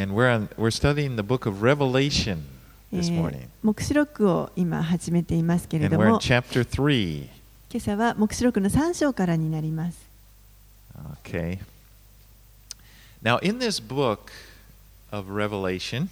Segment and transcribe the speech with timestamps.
[0.00, 2.38] And we're, on, we're studying the book of Revelation
[2.92, 3.48] え this ー morning.
[3.64, 7.24] 黙示録を今始めていますけれども、chapter 3.
[7.70, 9.98] 今朝は黙示録の3章からになります。
[11.24, 11.58] Okay.
[13.24, 14.30] Now, in this book
[15.10, 16.08] of Revelation,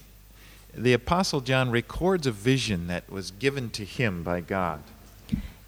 [0.76, 4.80] the Apostle John records a vision that was given to him by God.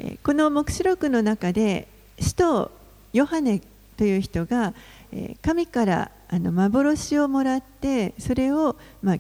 [0.01, 1.87] えーこの黙示録の中で
[2.19, 2.73] 使徒
[3.13, 3.61] ヨハネ
[3.97, 4.75] という人が
[5.13, 9.19] えー神からあの幻をもらってそれをまあ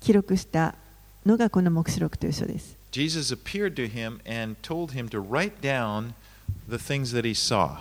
[0.00, 0.74] 記録した
[1.24, 2.76] のがこの黙示録という書です。
[2.92, 6.14] Jesus appeared to him and told him to write down
[6.68, 7.78] the things that he saw.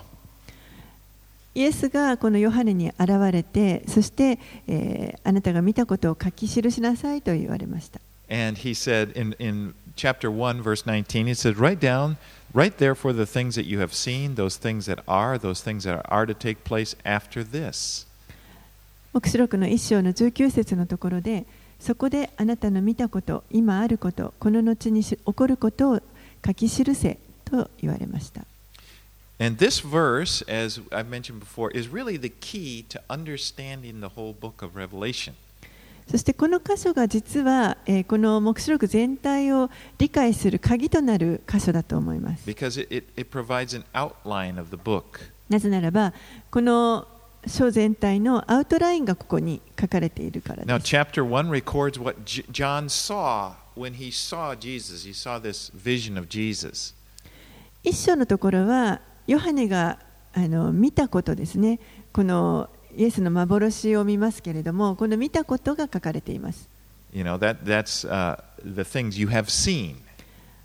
[1.54, 8.00] イエスがこのヨハネに現れてそして、えーあなたが見たことを書き記しなさいと言われました。
[8.30, 12.18] And he said in, in chapter 1, verse 19, he said, Write down,
[12.54, 16.04] write therefore the things that you have seen, those things that are, those things that
[16.09, 18.05] are to take place after this.
[19.16, 21.46] 黙示録の一章の十九節のところで、
[21.80, 26.02] そこであなたの見たこと、今あること、この後に起こることを
[26.45, 28.42] 書き記せと言われました。
[36.11, 42.45] そしてこの箇所が実は、え、この黙示録全体を理解する鍵となる箇所だと思います。
[45.48, 46.14] なぜならば、
[46.52, 47.08] この
[47.48, 52.18] 書全体のアウトラインがここに書かれているから Now, です chapter 1 records what
[52.52, 55.08] John saw when he saw Jesus.
[55.08, 56.94] He saw this vision of Jesus.
[57.84, 60.00] 一章のところはヨハネが
[60.34, 61.80] あの見たことですね
[62.12, 66.68] このイエスの幻を見ますけれどもこの見たことが書かれています
[67.14, 70.02] You know, that, that's uh, the things you have seen.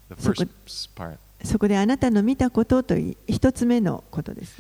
[0.09, 0.49] The first
[0.97, 1.19] part.
[1.43, 2.95] そこであなたの見たことと
[3.27, 4.57] 一つ目のことです。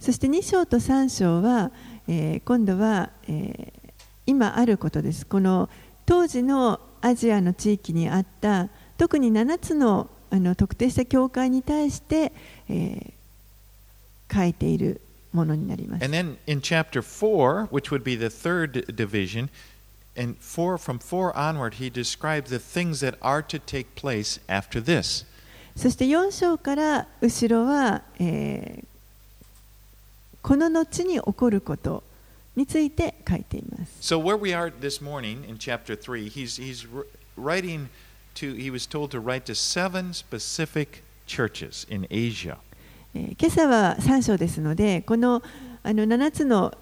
[0.00, 1.70] そして2章と3章は、
[2.44, 3.10] 今度は、
[4.26, 5.26] 今あることです。
[5.26, 5.68] この
[6.06, 10.08] 当時のアジアの地域にあった特に7つの,
[10.56, 12.32] 特定した教会に対して、
[14.32, 15.02] 書いている。
[15.33, 19.49] ものになります And then in chapter 4, which would be the third division,
[20.15, 24.81] and four from 4 onward, he describes the things that are to take place after
[24.83, 25.25] this.
[25.75, 28.87] そして4章から後ろは、えー
[30.43, 32.03] この後に起こること
[32.55, 33.91] について書いています。
[33.99, 37.03] So where we are this morning in chapter 3, he's, he's r-
[37.37, 37.89] writing
[38.35, 42.59] to, he was told to write to seven specific churches in Asia.
[43.14, 45.42] えー今朝は3章ですので、この
[45.82, 46.76] あの7つの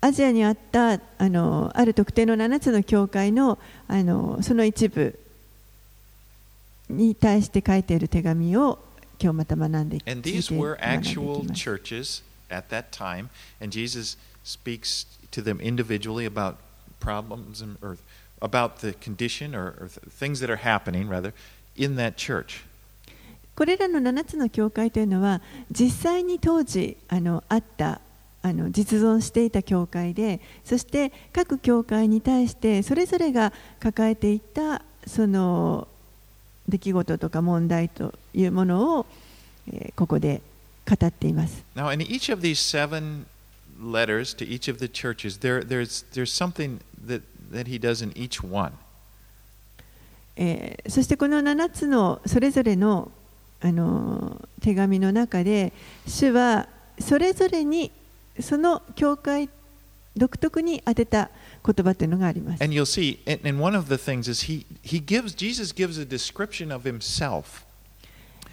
[0.00, 3.58] アジアにあったあのある特定の7つの教会の
[3.88, 5.18] あのその一部
[6.88, 8.78] に対して書いている手紙を
[9.20, 13.28] 今日また学んでいき And these were actual ます churches at that time,
[13.60, 16.56] and Jesus speaks to them individually about
[17.00, 17.98] problems and, or
[18.40, 21.32] about the condition or, or things that are happening, rather,
[21.76, 22.64] in that church.
[23.58, 25.42] これらの7つの教会というのは
[25.72, 28.00] 実際に当時あのあった
[28.40, 35.88] あの実存していた教会でそして各教会に対してそれぞれが抱えていたその
[36.68, 39.06] 出来事とか問題というものを、
[39.66, 40.40] えーここで
[40.88, 41.64] 語っています。
[41.74, 43.26] Now, in each of these seven
[43.82, 48.12] letters to each of the churches, there, there's, there's something that, that he does in
[48.12, 48.70] each one.
[50.36, 53.10] えーそしてこの7つのそれぞれの
[53.61, 55.71] あの手紙の中で
[56.05, 56.67] 主は
[56.99, 57.91] それぞれに
[58.39, 59.49] その教会
[60.15, 61.29] 独特に当てた
[61.65, 62.63] 言葉というのがあります。
[62.63, 65.97] And you'll see, and, and one of the things is he, he gives, Jesus gives
[65.97, 67.63] a description of himself.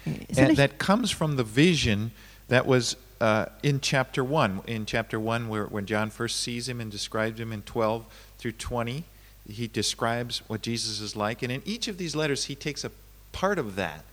[0.07, 2.11] えーその And that comes from the vision
[2.49, 4.63] that was uh, in chapter 1.
[4.65, 8.05] In chapter 1, where, when John first sees him and describes him in 12
[8.39, 9.03] through 20,
[9.47, 11.43] he describes what Jesus is like.
[11.43, 12.91] And in each of these letters, he takes a
[13.31, 14.03] part of that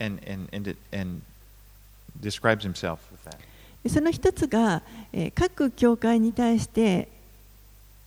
[0.00, 1.22] And, and, and, and
[2.20, 3.38] describes himself with that.
[3.88, 4.82] その一つが、
[5.12, 7.08] えー各教会に対して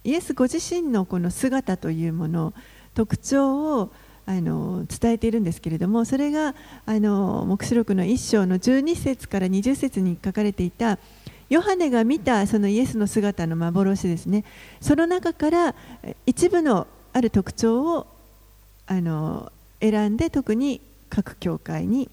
[0.03, 2.53] イエスご自身のこの姿というもの
[2.93, 3.91] 特徴を
[4.25, 6.55] あの伝えているんですけれどもそれが
[6.85, 10.97] あの黙示録の1章の12節から20節に書かれていた
[11.49, 14.43] ヨハネが見たそのイエスの姿の幻ですね
[14.81, 15.75] その中から
[16.25, 18.07] 一部のある特徴を
[18.87, 19.51] あの
[19.81, 20.81] 選んで特に
[21.13, 22.09] 各教会に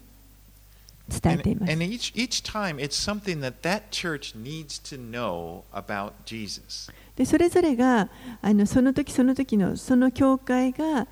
[1.09, 1.83] 伝え And, ています and。
[1.83, 6.91] each, each time, it's something that that church needs to know about Jesus.
[7.15, 8.09] でそれぞれが
[8.41, 11.07] あのその時その時のその教会が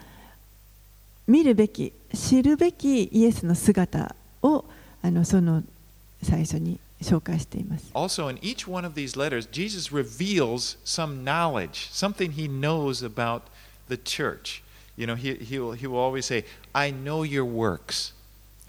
[1.28, 4.66] 見るべき知るべきイエスの姿を
[5.02, 5.64] あのその
[6.22, 7.90] 最初に紹介しています。
[7.94, 13.42] Also, in each one of these letters, Jesus reveals some knowledge, something he knows about
[13.90, 14.62] the church.
[15.00, 16.44] You know, he, he, will, he will always say,
[16.74, 18.12] I know your works.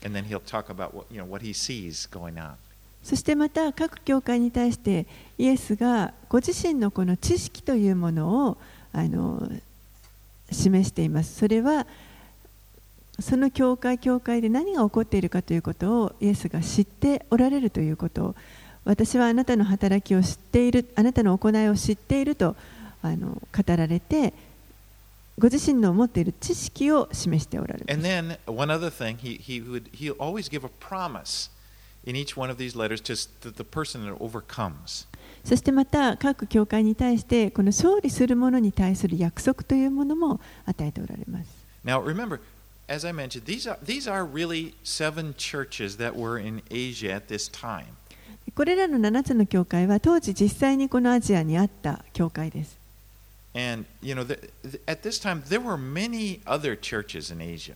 [0.05, 2.55] And then he'll talk about what, you know, what he sees going on.
[3.03, 5.06] そしてまた各教会に対して
[5.38, 8.59] イエスがご自身のこの知識というものを
[8.93, 9.50] あの
[10.53, 11.35] 示しています。
[11.35, 11.87] それは
[13.19, 18.35] その教会教会で何が起こっているかということをイエスが知っておられるということを
[18.85, 22.55] 私はあなたの働きを知っているあなたの行いを知っていると
[23.03, 24.32] あの語られて
[25.38, 27.93] ご自身の持っている知識を示しておられます。
[27.93, 31.50] And then one other thing, he, he would, he'll always give a promise
[32.05, 35.06] in each one of these letters to the person that overcomes.
[35.44, 41.49] そしてまた各教会に対してこの勝利する者に対する約束というものも与えておられます。
[41.85, 42.41] Now remember,
[42.88, 47.32] as I mentioned, these are, these are really seven churches that were in Asia at
[47.32, 47.87] this time.
[48.55, 52.80] これらの7つの教会は当時実際にこのアジアにあった教会です。
[53.56, 57.75] And, you know, the, the, at this time, there were many other churches in Asia.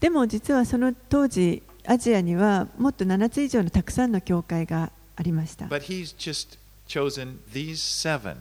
[0.00, 5.66] でも実はその当時、アジアにはもっと7つ以上のたくさんの教会がありました。
[5.66, 6.58] But he's just
[6.88, 8.36] chosen these seven.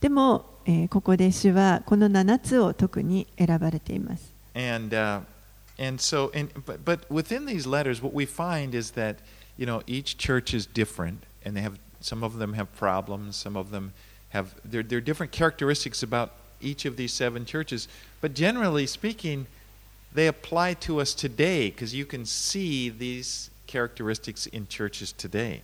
[0.00, 4.32] でも、えー、ここで主はこの7つを特に選ばれています。
[4.54, 5.22] And, uh,
[5.78, 9.16] and so, and, but, but within these letters, what we find is that,
[9.56, 13.56] you know, each church is different, and they have, some of them have problems, some
[13.58, 16.31] of them have, there, there are different characteristics about
[16.61, 17.87] each of these seven churches,
[18.21, 19.47] but generally speaking,
[20.13, 25.61] they apply to us today because you can see these characteristics in churches today.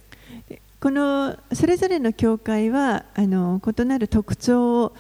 [0.80, 4.96] このそれぞれの教会はあの異なる特徴を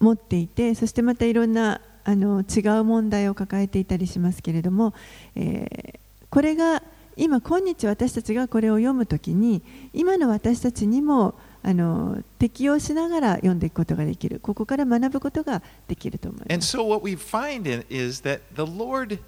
[0.00, 4.92] 持っていてそしてまたいろんなあの違う問題を抱えていたりしますけれども、
[5.36, 5.98] えー、
[6.30, 6.82] これが
[7.16, 9.62] 今今日私たちがこれを読むときに
[9.92, 11.34] 今の私たちにも
[11.66, 16.76] あの適用しながら読んでいくことができるここから学ぶことができると思います。
[16.76, 19.18] And so what we find is that the Lord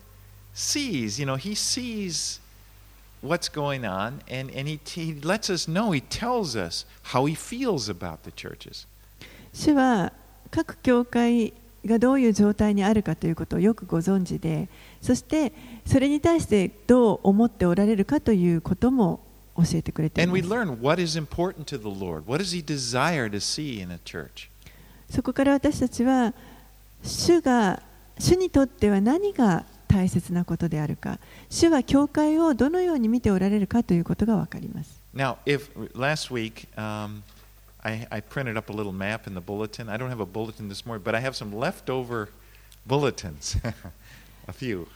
[0.54, 2.42] sees, you know, He sees
[3.22, 7.34] what's going on and, and he, he lets us know, He tells us how He
[7.34, 8.86] feels about the churches.
[9.54, 10.12] 主は
[10.50, 11.54] 各教会
[11.86, 14.68] がどういう状態にあるかということをよくご存知で
[15.00, 15.54] そして
[15.86, 19.20] それに対してどう思っておられるかということも
[19.56, 20.42] 教えてくれています。
[25.10, 26.34] そこから私たちは
[27.02, 27.82] 主が
[28.18, 31.18] 主にとっては何が大切なことであるか、
[31.48, 35.00] 主は教会をどのように見ておられるかということがわかります。
[35.14, 37.22] Now, if last week、um,
[37.82, 39.88] I, I printed up a little map in the bulletin.
[39.88, 42.28] I don't have a bulletin this morning, but I have some leftover
[42.86, 43.56] bulletins,
[44.46, 44.86] a few.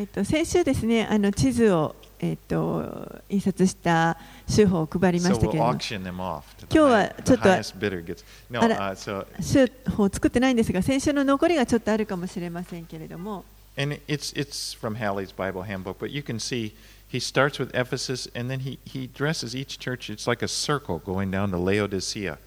[0.00, 4.16] えっと、先週ですね、あの地図を、えっと、印刷した
[4.46, 13.44] 手法を配りましたけれども、今日はちょっと、あら、手法を作ってないんですが、先週の残りがちょっとあるかもしれませんけれども。
[13.76, 16.72] And it's, it's from Halley's Bible Handbook, but you can see
[17.06, 20.98] he starts with Ephesus and then he, he dresses each church, it's like a circle
[20.98, 22.38] going down to Laodicea.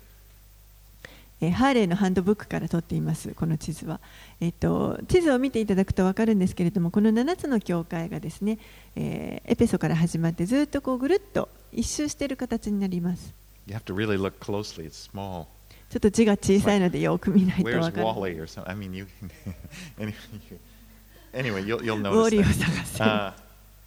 [1.51, 3.99] ハーレーのハンドブックから取っています、この地図は。
[4.39, 8.59] えっと、地図を見ていただくと分かるんですけれども、この7つの教会がですね、
[8.95, 13.33] えー、エペソから始まってずっとこうぐるっと一周している形になります。
[13.67, 14.85] You have to really look closely.
[14.85, 15.47] It's small.
[15.89, 17.95] ちょっと字が小さいのでよく見ないと分かる。
[17.97, 18.69] Where's Wally or something?
[18.69, 19.07] I mean, you
[21.33, 22.57] anyway, you'll, you'll notice.
[22.97, 23.33] That.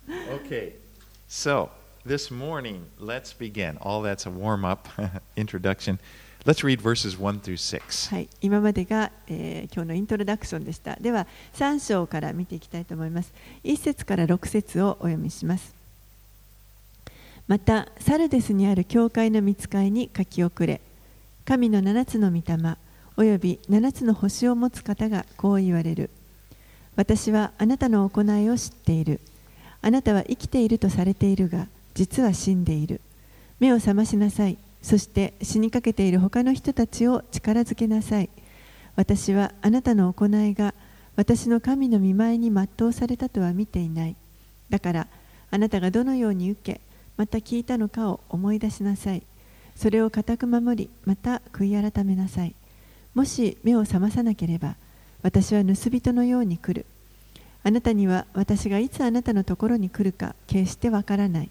[0.08, 0.74] Uh, okay,
[1.28, 1.70] so
[2.04, 3.76] this morning, let's begin.
[3.80, 4.88] All that's a warm up
[5.36, 5.98] introduction.
[6.46, 8.14] Let's read verses 1 through 6.
[8.14, 10.94] はい、今までが、えー、今日のイントロダクションでした。
[10.94, 13.34] では、3章から見ていきたいと思います。
[13.64, 15.74] 1節から6節をお読みします。
[17.48, 20.80] また、サルデスにある教会の見つかいに書き遅れ、
[21.44, 22.76] 神の7つの御霊、
[23.16, 26.10] および7つの星を持つ方がこう言われる。
[26.94, 29.20] 私はあなたの行いを知っている。
[29.82, 33.00] あなたは生きているとされているが、実は死んでいる。
[33.58, 34.58] 目を覚ましなさい。
[34.86, 38.30] そして死にかけている他の人たちを力づけなさい。
[38.94, 40.74] 私はあなたの行いが
[41.16, 44.14] 私の神の見舞いに全うされたとは見ていない。
[44.70, 45.06] だから
[45.50, 46.80] あなたがどのように受け、
[47.16, 49.24] また聞いたのかを思い出しなさい。
[49.74, 52.54] それを固く守り、また悔い改めなさい。
[53.12, 54.76] もし目を覚まさなければ、
[55.20, 56.86] 私は盗人のように来る。
[57.64, 61.50] あなたには私がいつあなたのところに来るか決してわからない。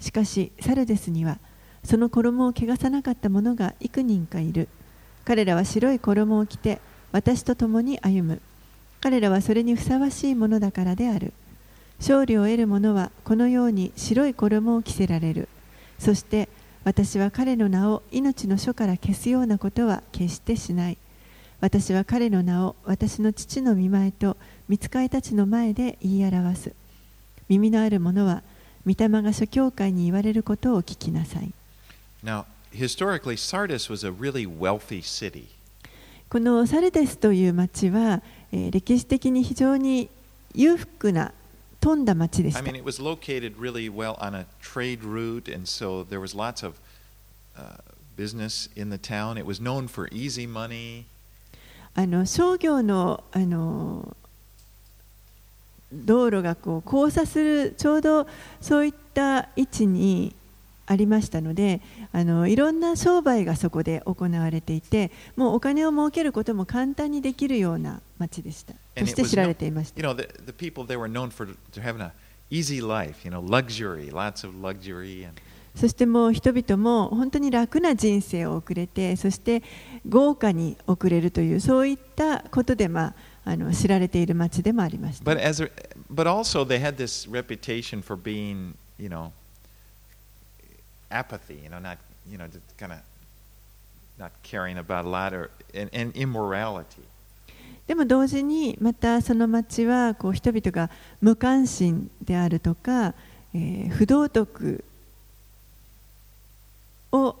[0.00, 1.36] しかし、サルデスには
[1.84, 4.68] その衣を汚さなかった者が幾人かいる。
[5.24, 6.80] 彼らは白い衣を着て
[7.12, 8.40] 私と共に歩む。
[9.00, 11.32] 彼らはそれにふさわしいものだからである。
[11.98, 15.48] 勝利を得る者はこのように白い衣を着せられる。
[15.98, 16.48] そして
[16.84, 20.98] 私は彼の名を命の書から消すようなことは決してしない。
[21.60, 26.72] 私は彼の名を私の父の見前と見つかいたちの前で言い表す。
[27.48, 28.42] 耳のある者は
[28.86, 31.52] 御霊が諸教会に言われることを聞きなさい。
[32.22, 35.48] Now, historically, Sardis was a really wealthy city.
[36.28, 38.22] このサルデスという町は、
[38.52, 40.08] えー歴史的に非常に
[40.54, 41.32] 裕福な
[41.80, 46.20] 富んだ町でし I た mean, it was located really well on a trade route, and so there
[46.20, 46.74] was lots of
[47.56, 47.78] uh,
[48.16, 49.38] business in the town.
[49.38, 51.04] It was known for easy money.
[51.94, 54.16] あの商業のあの
[55.92, 58.28] 道路がこう交差するちょうど
[58.60, 60.32] そういった位置に
[60.90, 61.80] ありましたので
[62.10, 70.00] あのいろんな商売がそこで行われていてもうお金を儲けることも簡単にできるような街でしたそして知られていました。
[70.00, 70.16] You know,
[75.76, 79.62] そしてもう人々も本当に楽な人生を送れてそして
[80.08, 85.24] 豪華に送れるというそういったことで、まあ、あの知られている町でもありました。
[91.10, 91.98] Apathy, you know, not
[92.30, 92.98] you know, just kind of
[94.18, 97.02] not caring about a lot or and, and immorality.
[97.86, 100.90] でも同時にまたその町はこう人々が
[101.20, 103.14] 無関心であるとか、
[103.52, 104.84] えー不道徳
[107.12, 107.34] を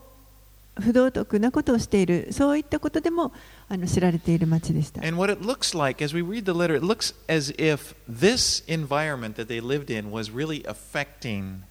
[0.80, 3.32] 不道徳なことをしているそういったことでも
[3.68, 5.06] あの知られている町でした。
[5.06, 9.34] And what it looks like as we read the letter, it looks as if this environment
[9.34, 11.62] that they lived in was really affecting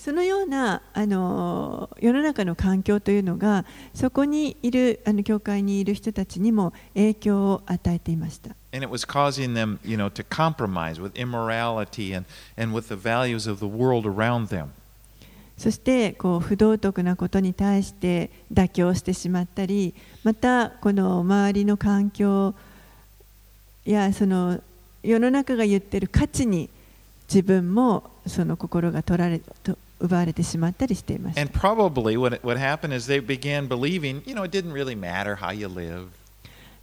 [0.00, 8.56] そのようなあの世の中の環境というのがそこにいるあの教会にいる人たちにも影響を与えていました。
[15.56, 22.56] そしてこう不道徳なことに対して妥協してしまったりまたこの周りの環境
[23.84, 24.60] やその
[25.04, 26.73] 世の中が言ってる価値に対して
[27.34, 35.34] 自分もその心が取られと奪われてしまったりしていました And probably what, what happened is they began believing, you know, it didn't really matter
[35.34, 36.06] how you live.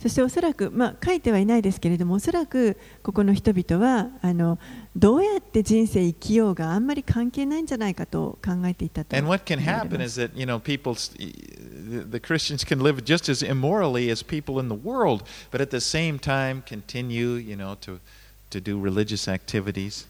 [0.01, 4.57] そしておそらく、まあ、書いてはいないですけれどもおそらくここの人々はあの
[4.95, 12.65] どうやって人生生きようがあんまり関係ないんじゃないかと考えていたと And what can れ happen ま is す that, you know, people, the, the Christians
[12.65, 16.63] can live just as immorally as people in the world, but at the same time
[16.65, 17.99] continue, you know, to,
[18.49, 20.07] to do religious activities.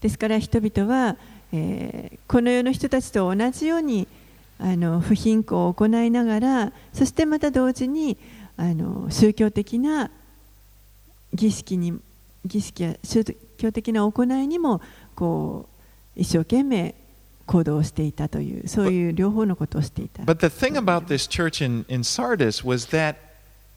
[0.00, 1.16] ですから人々は、
[1.52, 4.06] えーこの世の人たちと同じように
[4.60, 8.16] あの不貧困を行いながらそしてまた同時に
[8.56, 10.12] あの宗教的な
[11.34, 11.98] 儀式に
[12.44, 13.24] 儀式や宗
[13.56, 14.80] 教的な行いにも
[15.16, 15.68] こ
[16.16, 16.94] う一生懸命
[17.46, 20.22] 行動していたというそういう両方のことをしていた。
[20.22, 23.16] But the thing about this church in, in Sardis was that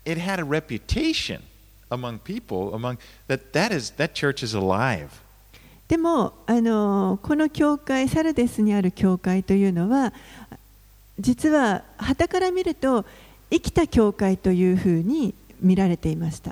[0.06, 1.42] it had a reputation
[1.90, 5.23] among people, among that that is that church is alive.
[5.94, 10.12] でもあのこの教会サルデスにある教会というのは
[11.20, 13.06] 実は旗から見ると
[13.52, 16.50] 生きた教会というふうに見られていました。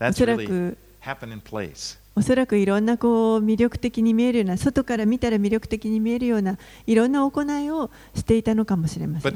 [0.00, 0.78] おそらく、
[2.16, 9.32] おそらくいろんなこう魅力的に見えるような、外から見たら魅力的に見えるような、いろんな行いをしていたのかもしれません。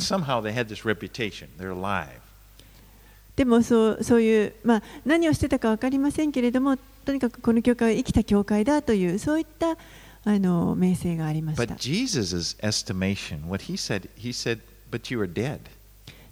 [3.36, 9.76] でもそうそういう、まあ、何をしてたか分かりませんけれどもとにかくこの教会は生きた教会だというそういった
[10.26, 14.60] あの名声がありました But Jesus' estimation, what he said, he said,
[14.90, 15.58] "But you are dead."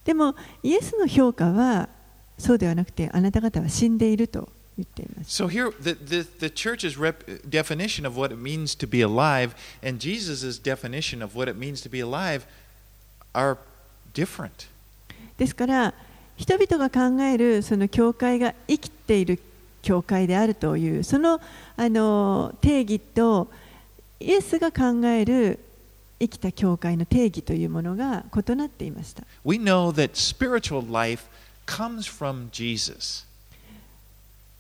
[0.04, 1.88] でもイエスの評価は
[2.38, 9.54] そうではなくてあなた方は死んでいると言っています So here, the, the, the church's rep, definition of what it means to be alive
[9.82, 12.42] and Jesus' definition of what it means to be alive
[13.34, 13.58] are
[14.14, 14.68] different.
[15.36, 15.94] ですから
[16.42, 19.38] 人々が考えるその教会が生きている
[19.80, 21.40] 教会であるというその
[21.76, 23.48] あの定義と
[24.18, 25.60] イエスが考える
[26.18, 31.26] 生きた教会の定義というものが異なっていました We know that spiritual life
[31.64, 33.24] comes from Jesus.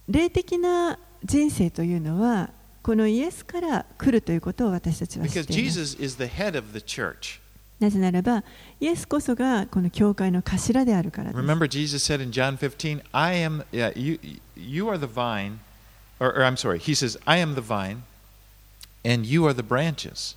[0.08, 2.50] 霊的な人生というのは
[2.84, 7.41] このイエスから来るということを私たちは知 Because っています Jesus is the head of the church.
[7.82, 8.44] なぜならば
[8.80, 14.18] イエスこそがこの教会の頭であるからです Remember, Jesus said in John 15, I am, yeah, you,
[14.56, 15.58] you are the vine,
[16.20, 18.04] or, or I'm sorry, he says, I am the vine,
[19.04, 20.36] and you are the branches.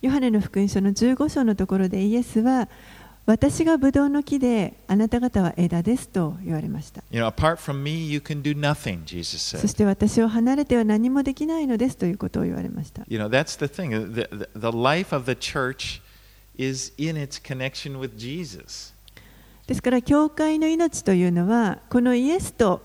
[0.00, 2.68] ヨハネの福音書の15章のところでイエスは
[3.26, 7.02] 私がブドウの木であなた方は枝ですと言われました。
[7.10, 9.68] You know, apart from me, you can do nothing, Jesus そ said.
[9.68, 13.02] して私を離れては何もできないのですということを言われました。
[13.08, 14.14] You know, that's the thing.
[14.14, 16.00] The, the, the life of the church
[16.58, 18.92] is in its connection with Jesus.
[19.66, 22.82] ですから教会の命というのはこのイエスと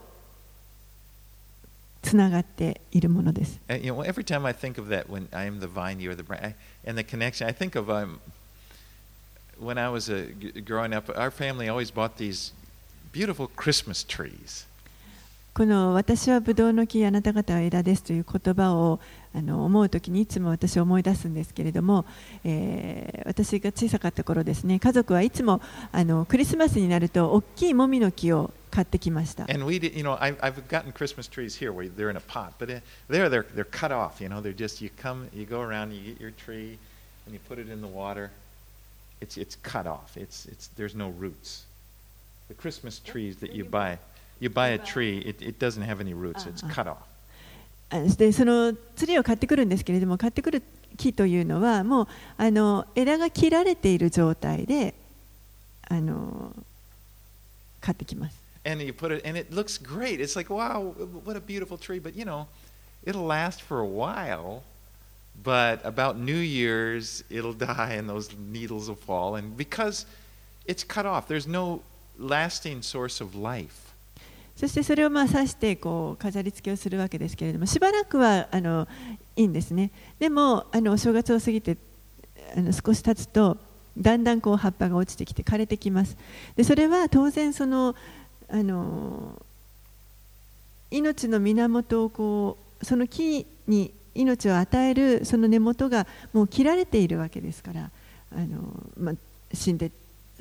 [2.02, 3.60] つながっているものです。
[3.70, 6.16] Uh, You know, every time I think of that, when I am the vine, you are
[6.16, 6.54] the branch,
[6.86, 8.20] and the connection, I think of um,
[9.58, 12.52] when I was uh, g- growing up, our family always bought these
[13.14, 14.68] beautiful Christmas trees.
[15.54, 19.00] この私はブドウの木あなた方は枝ですという言葉を
[19.36, 22.06] あの思うときにいつも私は思い出すんですけれども、
[22.44, 25.62] えー私が小さかった頃ですね家族はいつも
[25.92, 29.46] あのクリスマスになると大きいもみの木を買ってきました。
[29.50, 32.54] And we did, you know, I, I've gotten Christmas trees here where they're in a pot,
[32.60, 34.20] but uh, there they're, they're cut off.
[34.20, 36.78] You know, they're just, you come, you go around, you get your tree,
[37.26, 38.32] and you put it in the water.
[39.22, 40.18] It's, it's cut off.
[40.18, 41.66] It's, it's, there's no roots.
[42.48, 44.00] The Christmas trees that you buy,
[44.40, 46.48] you buy a tree, it, it doesn't have any roots.
[46.48, 47.08] It's cut off.
[47.90, 50.64] あでそのツリーを買ってくるんですけれども買ってくる
[50.98, 54.94] 木というのはもうあの枝が切られている状態で
[55.88, 56.54] あの
[57.82, 58.44] 買ってきます。
[58.66, 60.22] And you put it, and it looks great.
[60.22, 60.94] It's like, wow,
[61.26, 62.00] what a beautiful tree.
[62.00, 62.48] But you know,
[63.04, 64.64] it'll last for a while.
[65.44, 69.36] But about New Year's, it'll die, and those needles will fall.
[69.36, 70.06] And because
[70.66, 71.82] it's cut off, there's no
[72.18, 73.93] lasting source of life.
[74.56, 78.88] そしてそれをまあ刺してこう飾り付けをするわけですけれどもしばらくはあの
[79.36, 79.92] いいんですね。
[80.20, 81.78] でもあのお正月を過ぎて
[82.56, 83.58] あの少し経つと
[83.98, 86.18] だんだんこう葉っぱが落ちてきて枯れてきます。
[86.56, 87.96] でそれは当然その
[88.50, 89.42] あの
[90.92, 97.90] 命の源をこうその木に命を与えるその根元がもう切られているわけですから
[98.32, 98.62] あの、
[98.98, 99.16] まあ、
[99.54, 99.92] 死んで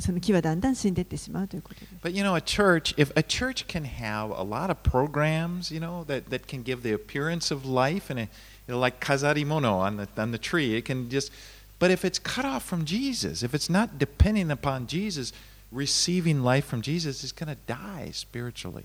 [0.02, 5.72] その木はだんだん死んでいってしまうということです But you know, a church, if a church can have a lot of programs,
[5.72, 9.00] you know, that, that can give the appearance of life and, a, you know, like
[9.00, 11.30] kazarimono on the, on the tree, it can just,
[11.78, 15.32] but if it's cut off from Jesus, if it's not depending upon Jesus,
[15.70, 18.84] receiving life from Jesus, it's going to die spiritually.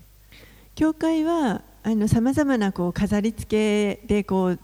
[0.74, 1.62] 教会は
[2.06, 4.58] さまざまなこう飾り付けでこう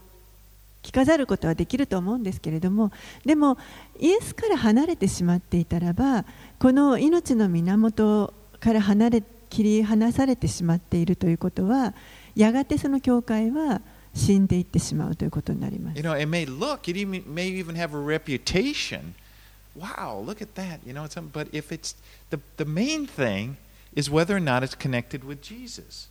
[0.85, 2.91] 着飾ることはできると思うんですけれども
[3.25, 3.57] でも
[3.99, 6.25] イエスから離れてしまっていたらば
[6.59, 11.93] この命の源から離れ切り離されてしまっているということは
[12.35, 13.81] やがてその教会は
[14.13, 16.03] 死んでいってしまうということになります You。
[16.03, 19.15] know, it may look, it even, may even have a reputation.
[19.75, 20.79] Wow, look at that.
[20.85, 21.95] You know, it's, but if it's
[22.29, 23.57] the, the main thing
[23.93, 26.07] is whether or not it's connected with Jesus.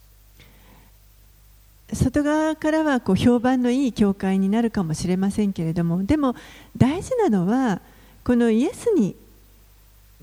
[1.92, 6.35] 外側からはこう評判のいい教会になるかもしれませんけれどもでも
[6.77, 7.81] 大事なのは
[8.25, 9.14] このイエスに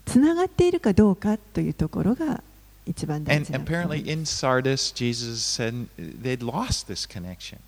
[0.05, 2.41] つながっているかどうかというところが
[2.85, 7.59] 一番大事な apparently in Sardis, Jesus said they'd lost this connection.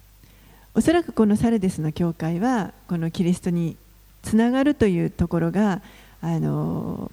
[0.75, 3.77] おそらくこのサルデスの教会はこのキリストに
[4.23, 5.81] つながるというところが
[6.21, 7.11] あの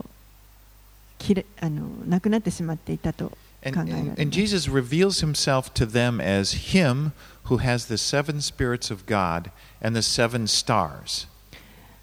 [1.18, 3.32] きれあのなくなってしまっていたと
[3.63, 7.11] And, 考えられ and, ます and Jesus reveals himself to them as Him
[7.45, 11.27] who has the seven spirits of God and the seven stars.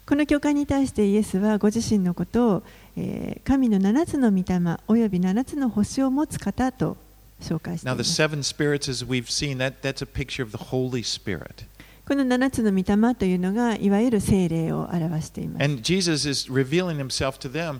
[0.05, 2.63] この教会に対してイエスはご自身のことを、
[2.97, 6.97] えー神の7つの御霊および7つの星を持つ方と
[7.41, 8.13] 紹介してい Now, ま the す。
[8.15, 11.65] seven spirits, as we've seen, that, that's a picture of the Holy Spirit.
[12.05, 15.63] この7つの御霊というのがいわゆる精霊を表しています。
[15.63, 17.79] And Jesus is revealing himself to them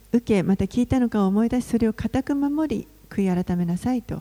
[0.13, 4.15] 受けまた聞いたのかを思い出しそれを固く守り悔い改めなさいと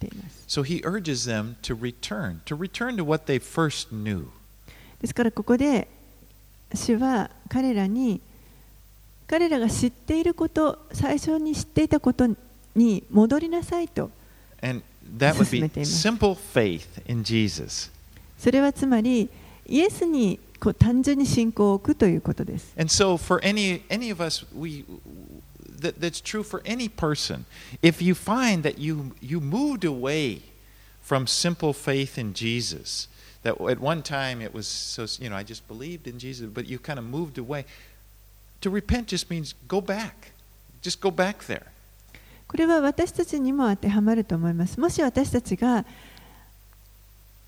[0.00, 0.44] 言っています。
[0.48, 4.26] So he urges them to return, to return to what they first knew.
[5.00, 5.88] ですからここで
[6.74, 8.20] 主は彼らに
[9.26, 12.26] 彼らが知っていること最初に知っていたこと
[12.74, 14.10] に戻りなさいと
[14.62, 14.82] And
[15.84, 17.90] simple faith in Jesus.
[18.38, 19.28] それはつまり
[19.66, 22.72] イエスにこう単純に信仰を置くということです。
[22.78, 24.86] And so, for any any of us, we
[25.82, 27.44] that, that's true for any person.
[27.82, 30.40] If you find that you you moved away
[31.02, 33.08] from simple faith in Jesus,
[33.42, 36.66] that at one time it was so, you know, I just believed in Jesus, but
[36.66, 37.66] you kind of moved away.
[38.62, 40.32] To repent just means go back.
[40.80, 41.66] Just go back there.
[42.48, 44.80] これは私たちにも当てはまると思います。
[44.80, 45.84] もし私たちが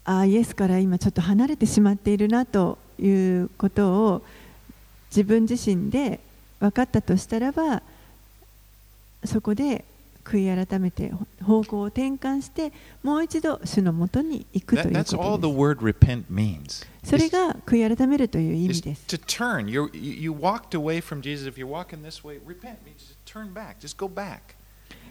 [0.05, 4.23] あイエスから今ちょっと離れてしまっているなということを
[5.11, 6.21] 自分自身で
[6.61, 7.83] 分かったとしたらば
[9.25, 9.85] そこで
[10.27, 15.11] 悔い改めて方向を転換してもう一度主のもとに行くということです。
[17.05, 19.05] それが悔い改めるという意味です。
[19.07, 21.49] To turn, you you walked away from Jesus.
[21.49, 23.79] If you're walking this way, repent means turn back.
[23.79, 24.57] Just go back.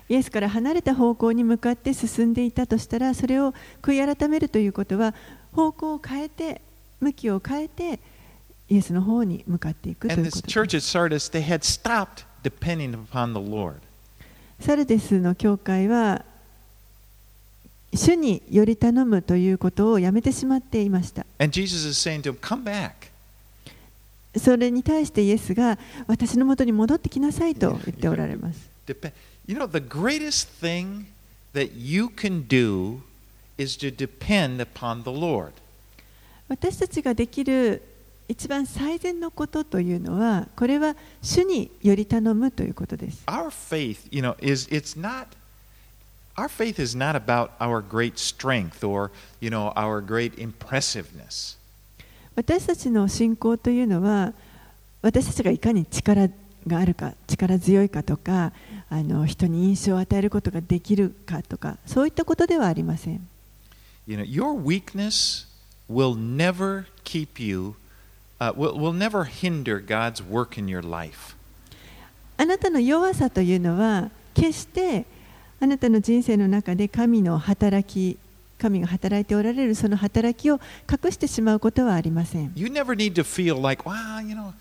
[0.09, 5.15] イエスから離れた方向に向かって進んでいたとしたらそれを悔い改めるということは
[5.53, 6.61] 方向を変えて
[6.99, 7.99] 向きを変えて
[8.69, 11.79] イエスの方に向かっていくということです。
[14.59, 16.25] サルデスの教会は
[17.93, 21.25] 主により頼むということをやめてしまっていました。
[24.37, 28.69] それに対してイエスが私のもとに戻ってきなさいと言っておられます。
[29.47, 31.05] You know, the greatest thing
[31.53, 33.01] that you can do
[33.57, 35.51] is to depend upon the Lord.
[36.47, 37.81] 私たちができる
[38.27, 43.23] 一番最善のことというのは、これは主により頼むということです。
[43.27, 45.27] Our faith, you know, is it's not
[46.35, 51.57] our faith is not about our great strength or, you know, our great impressiveness.
[52.35, 54.33] 私たちの信仰というのは、
[55.01, 56.27] 私たちがいかに力
[56.67, 58.51] があるか、力強いかとか、
[58.89, 63.27] あの人に印象を与えることができるかとか、そういったことではありません。
[64.07, 65.47] You know, your weakness
[65.88, 67.74] will never keep you,
[68.40, 71.36] uh, will, will never hinder God's work in your life.
[72.36, 75.04] あなたの弱さというのは、決して
[75.60, 78.18] あなたの人生の中で神の働き、
[78.58, 82.52] 神が働いておられるその働きを隠してしまうことはありません。
[82.54, 84.54] You never need to feel like, wow, you know,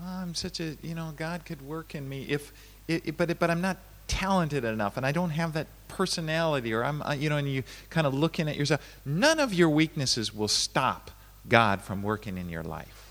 [0.00, 2.26] I'm such a, you know, God could work in me.
[2.28, 2.52] If
[2.86, 3.76] it, but but I'm not
[4.07, 8.05] talented enough and I don't have that personality or I'm you know and you kind
[8.05, 11.11] of looking at yourself none of your weaknesses will stop
[11.47, 13.05] God from working in your life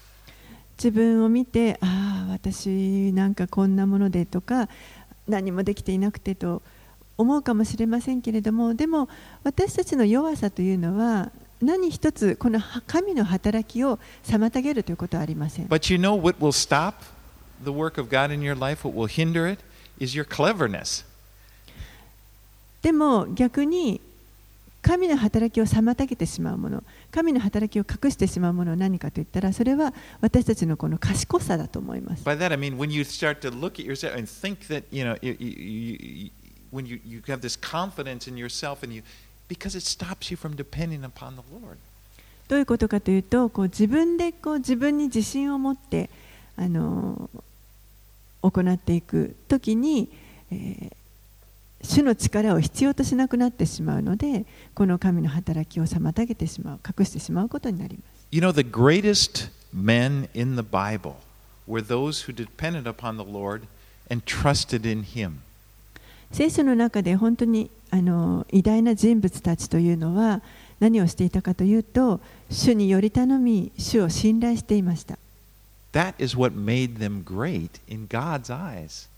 [0.77, 4.69] 自分を見てああ私なんかこんなものでとか
[5.29, 6.63] 何もできていなくてと
[7.17, 9.09] 思うかもしれませんけれどもでも
[9.45, 11.31] 私たちの弱さというのは
[11.63, 15.67] 何一つこの神の働きを妨げるということはありません。
[15.67, 16.95] But you know what will stop
[17.63, 19.63] the work of God in your life, what will hinder it,
[19.99, 21.05] is your cleverness.
[22.83, 24.01] でも逆に
[24.83, 32.23] 神の働きを妨げてしまうもの、神の働きを隠してしまうものは何かといったら、それは私たちのこの賢さだと思います。
[32.23, 35.17] By that I mean when you start to look at yourself and think that, you know,
[35.23, 36.31] you, you, you,
[36.71, 39.03] when you, you have this confidence in yourself and you,
[39.49, 41.79] because it stops you from depending upon the Lord.
[42.49, 46.11] どういうことかというと、こう自分でこう自分に自信を持って、
[46.59, 47.31] あの
[48.51, 50.09] 行っていく時に、
[50.51, 50.93] えー、
[51.83, 58.27] 主の力を必要としなくなってしまうのでこの神の働きを妨げてしまう隠してしまうことになります。
[58.31, 61.15] You know, the greatest men in the Bible
[61.69, 63.63] were those who depended upon the Lord
[64.11, 65.39] and trusted in Him.
[66.33, 70.43] 聖書の中で本当にあの偉大な人物たちというのは
[70.81, 75.19] 何をしていたかというと主により頼み主を信頼していました。
[75.95, 79.09] That is what made them great in God's eyes.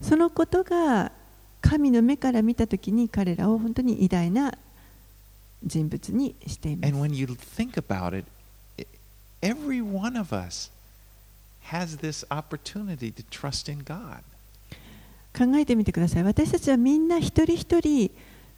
[0.00, 1.10] そのことが
[1.62, 4.52] 神の目から見たときに彼らを本当に偉大な
[5.64, 6.92] 人物にしています。
[6.92, 8.28] And when you think about it,
[9.40, 10.70] every one of us
[11.70, 14.20] has this opportunity to trust in God.
[15.36, 16.24] 考えてみてください。
[16.24, 18.10] 私たちはみんな一人一人、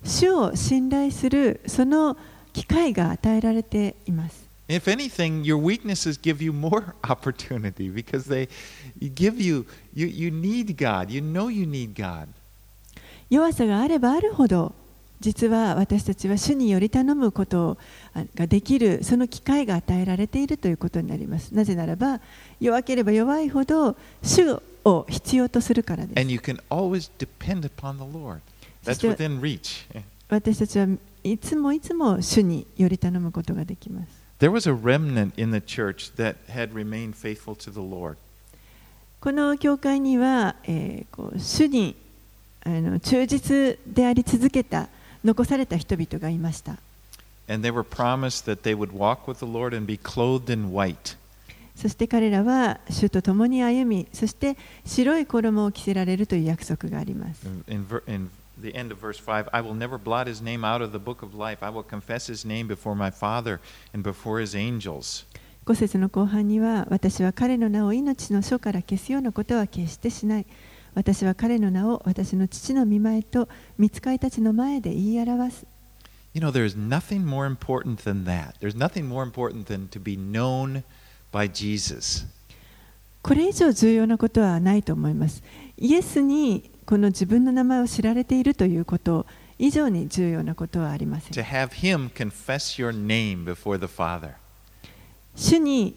[0.02, 2.16] 主を信頼するその
[2.52, 4.49] 機会が与えられています。
[4.70, 8.46] If anything, your weaknesses give you more opportunity because they
[9.16, 11.10] give you, you, you need God.
[11.10, 12.28] You know you need God.
[13.28, 14.72] 弱さがあればあるほど
[15.20, 17.78] 実は私たちは主により頼むこと
[18.34, 21.54] ができるその機会が与えられているということになります。
[21.54, 22.20] なぜならば
[22.60, 26.18] 弱ければ弱いほど主を必要とするからです。
[26.18, 28.40] And you can always depend upon the Lord.
[28.84, 29.86] That's within reach.
[30.28, 30.86] 私たちは
[31.22, 34.19] いつもいつも主により頼むことができます。
[39.20, 40.56] この教会には、
[41.36, 41.94] 主に
[43.02, 44.88] 忠実であり続けた、
[45.22, 46.78] 残された人々がいました。
[51.76, 57.46] そして彼らは主と共に歩み、そして白い衣を着せられるという約束があります。
[58.60, 61.34] The end of verse 5 I will never blot his name out of the book of
[61.34, 61.62] life.
[61.62, 63.60] I will confess his name before my Father
[63.92, 65.26] and before his angels.
[65.66, 70.46] 5節の後半には私は彼の名を命の書から消すようなことは決してしない
[70.94, 75.66] 私は彼の名を私の父の御前と御使いたちの前で言い表す
[76.32, 78.54] You know, there's nothing more important than that.
[78.60, 80.84] There's nothing more important than to be known
[81.32, 82.24] by Jesus.
[83.22, 85.42] これ以上重要なことはないと思います
[85.76, 89.26] イエスにこの自分の名前を知られているということ
[89.58, 94.32] 以上に重要なことはありません To have him confess your name before the Father.
[95.36, 95.94] 主に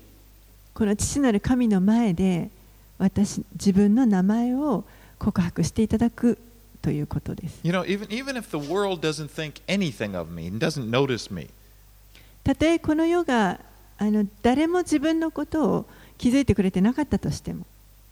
[0.74, 2.50] この父なる神の前で
[2.98, 4.84] 私自分の名前を
[5.20, 6.38] 告白していただく
[6.82, 11.34] ということです You know, even, even if the world doesn't think anything of me and doesn't notice
[11.34, 11.50] me,
[12.44, 13.60] たとえこの世が
[13.98, 15.86] あの誰も自分のことを
[16.18, 17.66] 気づいてくれてなかったとしても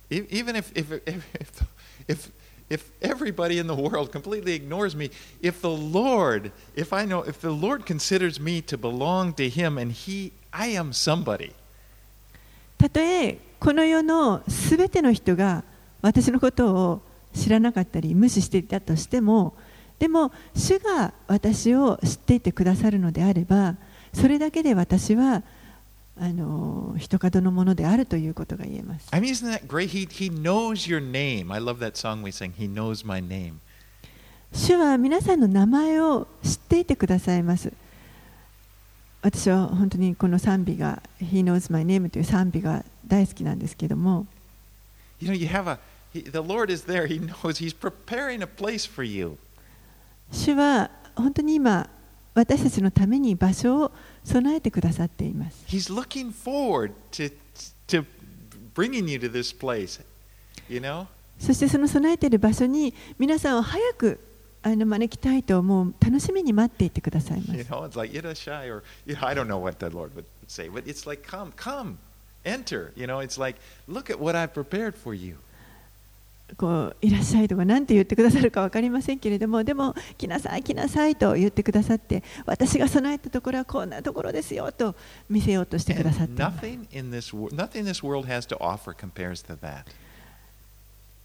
[0.10, 1.65] e- even if, if, if, if,
[2.07, 2.31] if,
[2.71, 7.41] if everybody in the world completely ignores me, if the Lord, if I know, if
[7.41, 11.53] the Lord considers me to belong to him and he, I am somebody,
[12.77, 15.63] たとえこの世のすべての人が
[16.01, 17.01] 私のことを
[17.36, 19.53] 知らなかったり無視していたとしても
[19.99, 23.75] でも主が私を知っていてくださるのであれば
[24.13, 25.43] それだけで私は
[26.21, 29.07] あの人角のものであるということが言えます。
[29.10, 29.89] I mean, isn't that great?
[29.89, 31.51] He, he knows your name.
[31.51, 33.55] I love that song we sing, He knows my name.
[34.53, 37.73] 主は皆さんの名前を知っていてくださいます。
[39.23, 44.27] 私は本当にこの賛美が「He knows my name」という賛美が大好きなんですけども
[45.19, 45.79] You know, you have a,
[46.13, 47.07] he, the Lord is there.
[47.07, 49.38] He knows He's preparing a place for you.
[50.31, 51.89] 主は本当に今
[52.36, 53.91] 私たちのために場所を
[54.23, 55.63] 備えてくださっています。
[55.67, 57.31] He's looking forward to,
[57.88, 58.05] to
[58.75, 60.01] bringing you to this place.
[60.69, 61.07] You know?
[61.39, 64.19] そしてその備えている場所に皆さんを早く
[64.63, 67.71] あの招きたいと思う楽しみに待っていてくださいま You す。
[67.71, 70.84] know, it's like Yidashai or, you know, I don't know what the Lord would say, but
[70.86, 71.97] it's like, come, come,
[72.45, 72.93] enter.
[72.95, 75.38] You know, it's like, look at what I've prepared for you.
[76.57, 84.95] こういらっしゃいとか何て言ってくださるか分かりませんけれどもでも来なさい来なさいと言ってくださって私が備えたところはこんなところですよと
[85.29, 86.43] 見せようとしてくださって.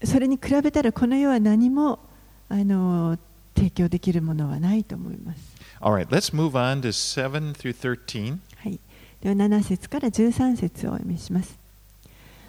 [0.04, 1.98] それに比べたらこの世は何も
[2.48, 3.18] あの
[3.54, 5.56] 提供できるものはないと思います。
[5.80, 8.38] Right, let's move on to 7 through 13.
[8.58, 8.78] はい、
[9.22, 11.58] では7節から13節をお読みします。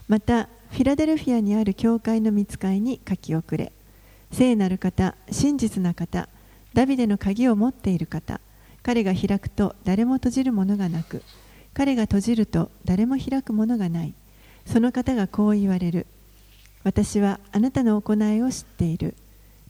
[0.08, 3.72] また、フィラデルフィアにある教会の見つかいに書き遅れ、
[4.32, 6.30] 聖なる方、真実な方、
[6.74, 8.40] ダビデの鍵を持っている方、
[8.84, 11.24] 彼が開くと誰も閉じるものがなく、
[11.74, 14.14] 彼が閉じると誰も開くものがない。
[14.66, 16.06] その方がこう言われる。
[16.84, 19.16] 私はあなたの行いを知っている。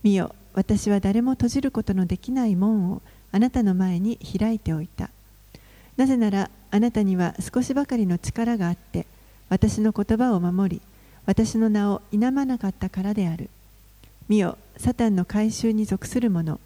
[0.03, 5.09] 見よ、私は誰も閉じることのできない門をあなたの前に開いておいた。
[5.97, 9.07] なぜならあなたには少しばかりの力があって
[9.49, 10.81] 私の言葉を守り
[11.25, 13.49] 私の名を否まなかったからである。
[14.29, 16.59] 見よサタンの改宗に属する者。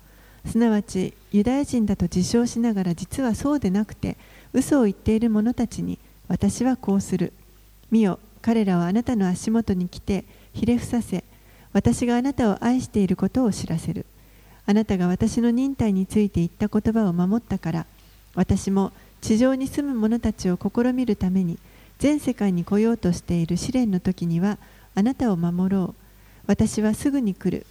[0.45, 4.17] すなわちユダヤ人だと自称しながら実はそうでなくて
[4.53, 7.33] 嘘を言っている者たちに私はこうする。
[7.91, 11.23] 見よ彼らはあなたの足元に来てひれ伏させ
[11.73, 14.05] 私があなたを愛していることを知らせる。
[14.65, 17.85] あなたが私の忍耐について言った言葉を守ったから
[18.35, 21.57] 私も地上に住む者たちを試みるために
[22.01, 24.57] 全世界に来ようとしている試練の時には
[24.95, 25.95] あなたを守ろう。
[26.47, 27.67] 私はすぐに来る。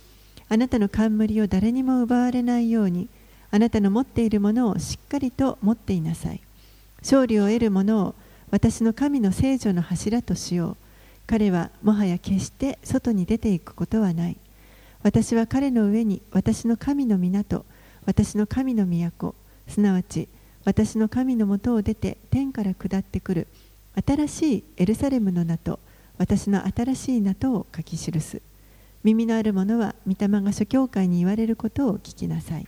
[0.48, 3.08] あなたの冠を誰にも奪われないように
[3.50, 6.40] あなたの持っているものをしっかりと持っていなさい。
[7.00, 8.14] 勝利を得る者を
[8.52, 10.76] 私の神の聖女の柱としよう。
[11.26, 14.36] 彼はもはや決して外に出ていくことはない。
[15.02, 17.66] 私は彼の上に私の神の港
[18.06, 19.34] 私の神の都。
[19.66, 20.28] すなわち
[20.64, 23.48] 私の神のもとを出て天から下ってくる。
[24.06, 25.78] 新しいエルサレムの名と
[26.18, 28.40] 私の新しい名とを書き記す
[29.02, 32.66] 耳のある者は御霊が諸教会に言われることを聞きなさい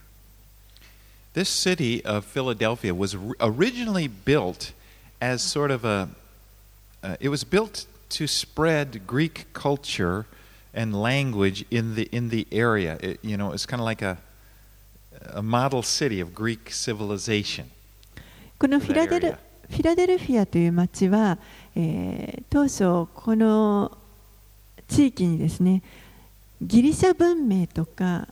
[1.35, 4.75] This city of Philadelphia was originally built
[5.21, 6.09] as sort of a,
[7.03, 10.27] uh, it was built to spread Greek culture
[10.75, 12.99] and language in the, in the area.
[13.01, 14.19] It, you know, it's kind of like a,
[15.33, 17.71] a model city of Greek civilization.
[18.59, 19.52] このフィラデル That area.
[19.73, 21.39] フィラデルフィアという町は、
[21.75, 23.97] えー当初この
[24.87, 25.83] 地域にですね
[26.61, 28.29] ギリシャ文明とか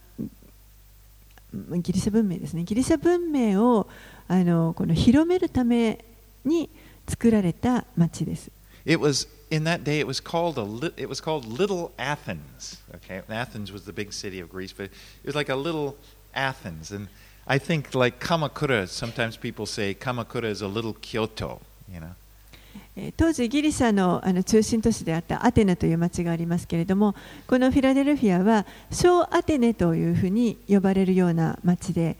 [1.54, 3.88] ギリシャ文明ですねギリシャ文明を
[4.28, 6.04] あのこの広めるため
[6.44, 6.68] に
[7.08, 8.50] 作られた町です。
[8.84, 10.00] It was in that day.
[10.00, 10.62] It was called a.
[10.62, 12.82] Li- it was called Little Athens.
[12.96, 14.92] Okay, Athens was the big city of Greece, but it
[15.26, 15.96] was like a little
[16.34, 16.92] Athens.
[16.92, 17.08] And
[17.46, 18.86] I think like Kamakura.
[18.88, 21.60] Sometimes people say Kamakura is a little Kyoto.
[21.92, 22.14] You know?
[23.16, 27.14] 当時ギリシャのあの中心都市であったアテネという町がありますけれども
[27.46, 32.16] このフィラデルフィアは小アテネというふうに呼ばれるような町で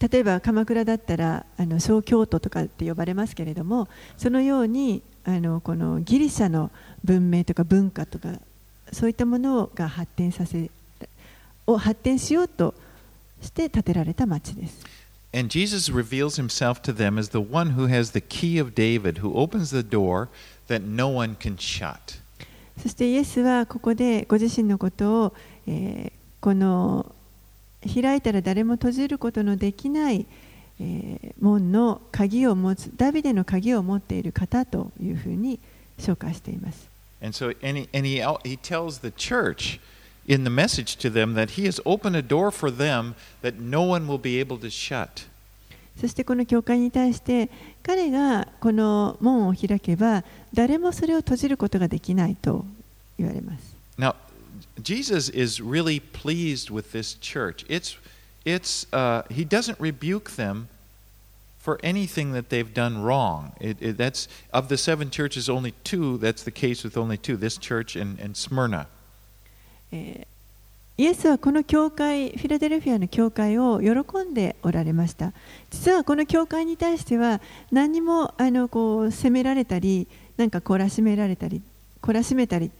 [0.00, 6.70] 例えば鎌倉だったらあの小京都とかって呼ばれますけれどもそのようにあのこのギリシャの
[7.04, 8.34] 文明とか文化とか
[8.92, 10.70] そういったものが発展させ
[11.66, 12.74] を発展しようと
[13.40, 14.84] して建てられた町です。
[15.32, 19.32] And Jesus reveals himself to them as the one who has the key of David, who
[19.34, 20.28] opens the door
[20.66, 22.20] that no one can shut.
[22.82, 25.34] そしてイエスはここでご自身のことを、
[25.66, 27.14] えーこの
[27.82, 30.26] 開いたら誰も閉じることのできない、
[30.80, 35.60] えー門の鍵を持つダビデの鍵を持っている方というふうに
[35.98, 36.88] 紹介しています。
[37.22, 39.78] And so, and he, and he, he tells the church
[40.27, 43.83] in the message to them that he has opened a door for them that no
[43.83, 45.27] one will be able to shut.
[45.99, 47.49] そしてこの教会に対して
[47.81, 52.65] 彼がこの門を開けば誰もそれを閉じることができないと
[53.17, 53.75] 言われます。
[53.97, 54.15] Now,
[54.81, 57.65] Jesus is really pleased with this church.
[57.69, 57.97] It's,
[58.43, 60.67] it's, uh, he doesn't rebuke them
[61.59, 63.53] for anything that they've done wrong.
[63.61, 66.17] It, it, that's of the seven churches, only two.
[66.17, 68.87] That's the case with only two: this church and, and Smyrna.
[69.92, 70.30] えー
[71.00, 75.32] イエスはこの教会、フィラデルフィアの教会を喜んでおられました。
[75.70, 77.40] 実はこの教会に対しては
[77.72, 81.62] 何にもあのこう責められたり、なんか懲らしめられたり、
[82.02, 82.70] 懲らしめたり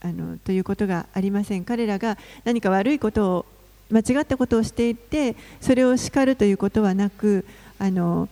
[0.00, 1.64] あのということがありません。
[1.64, 3.46] 彼らが何か悪いことを、
[3.90, 7.44] 間違ったことをしていて、それを叱るということはなく、
[7.80, 8.28] あの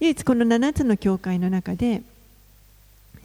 [0.00, 2.00] 唯一この7つの教会の中で、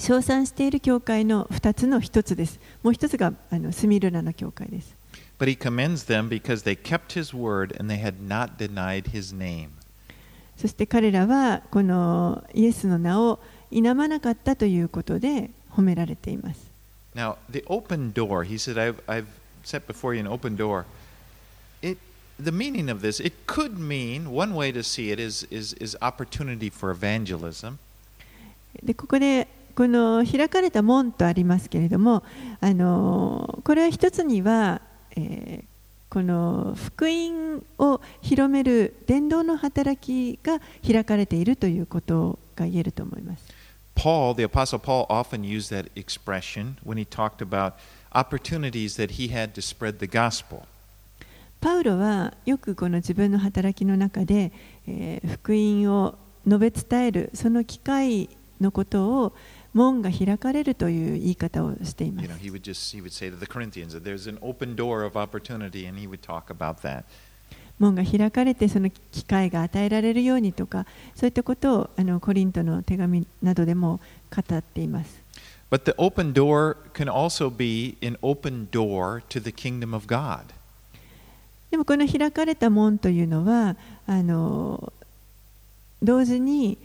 [0.02, 2.60] 称賛している教会の2つの1つです。
[2.82, 4.96] もう1つがあのスミルナの教会です。
[5.38, 9.70] But he commends them because they kept his word and they had not denied his name.
[10.58, 16.66] そして彼らはこのイエスの名を否まなかったということで褒められています。
[17.16, 19.28] Now, the open door, he said, I've, I've
[19.64, 20.86] set before you an open door.
[21.84, 22.00] It,
[22.44, 25.96] the meaning of this, it could mean, one way to see it is, is, is
[26.02, 27.78] opportunity for evangelism.
[28.82, 32.24] でここでこの開かれた門とありますけれども、
[32.60, 34.82] あのこれは一つには、
[35.16, 35.72] えー
[36.12, 43.46] この福音を広める伝道の働きが開かれているということが言えると思います。
[43.96, 47.76] Paul, the Apostle Paul, often used that expression when he talked about
[48.12, 50.64] opportunities that he had to spread the gospel.
[51.62, 54.52] パウロはよくこの自分の働きの中で、
[54.88, 58.30] えー福音を述べ伝えるその機会
[58.60, 59.34] のことを
[59.74, 62.28] 門が開かれるという言い方をしています。
[67.80, 75.22] 門が開かれてその機会が与えられるようにとか、そういったことをあのコリントの手紙などでも語っています。
[81.72, 84.92] でもこの開かれた門というのは、あの
[86.04, 86.78] 同時に、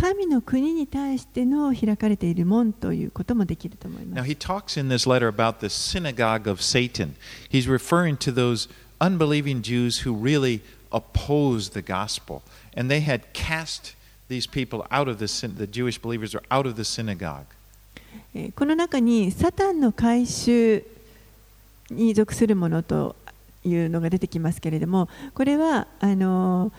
[0.00, 7.16] 神の国に対しての開かれている門ということもできると思いま Now す he talks in this letter about the synagogue of Satan.
[7.50, 8.68] He's referring to those
[9.00, 10.60] unbelieving Jews who really
[10.92, 12.42] opposed the gospel,
[12.76, 13.96] and they had cast
[14.28, 17.46] these people out of the the Jewish believers are out of the synagogue.
[18.34, 20.84] えーこの中にサタンの回収
[21.90, 23.16] に属するものと
[23.64, 26.70] いうのが出てきますけれどもこれはあの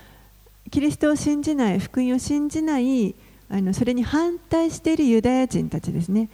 [0.69, 3.15] キリストを信じない福音を信じない
[3.49, 6.29] あのそれに反対しているユダヤ人たちですね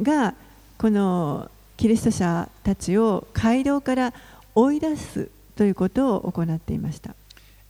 [0.00, 0.34] が
[0.78, 4.14] このキリスト者たちを街道から
[4.54, 7.14] 追い出すということを行っていました。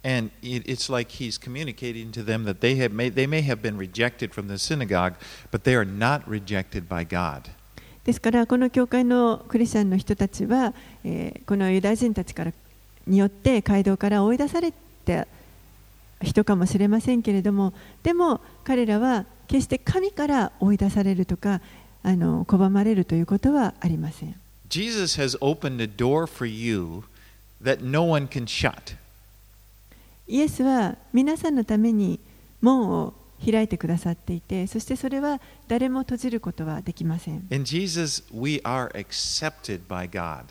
[0.04, 3.60] And it, it's like he's communicating to them that they have may, they may have
[3.60, 5.14] been rejected from the synagogue,
[5.50, 7.50] but they are not rejected by God.
[8.04, 10.72] ですからこの教会のクリスチャンの人たちは、
[11.04, 12.52] えーこのユダヤ人たちから
[13.06, 14.72] によって街道から追い出され
[15.04, 15.26] た
[16.22, 21.60] 人かもしれませんけれどもでも彼らは決して神から追い出されるとか
[22.02, 24.34] あの拒まれるということはありません
[24.68, 27.04] Jesus has opened a door for you
[27.62, 28.96] that no one can shut.
[30.26, 32.18] イエスは皆さんのために
[32.60, 33.14] 門を
[33.44, 40.44] 開いてくださっていてそしてそれは誰も閉じることはできません In Jesus, we are accepted by God.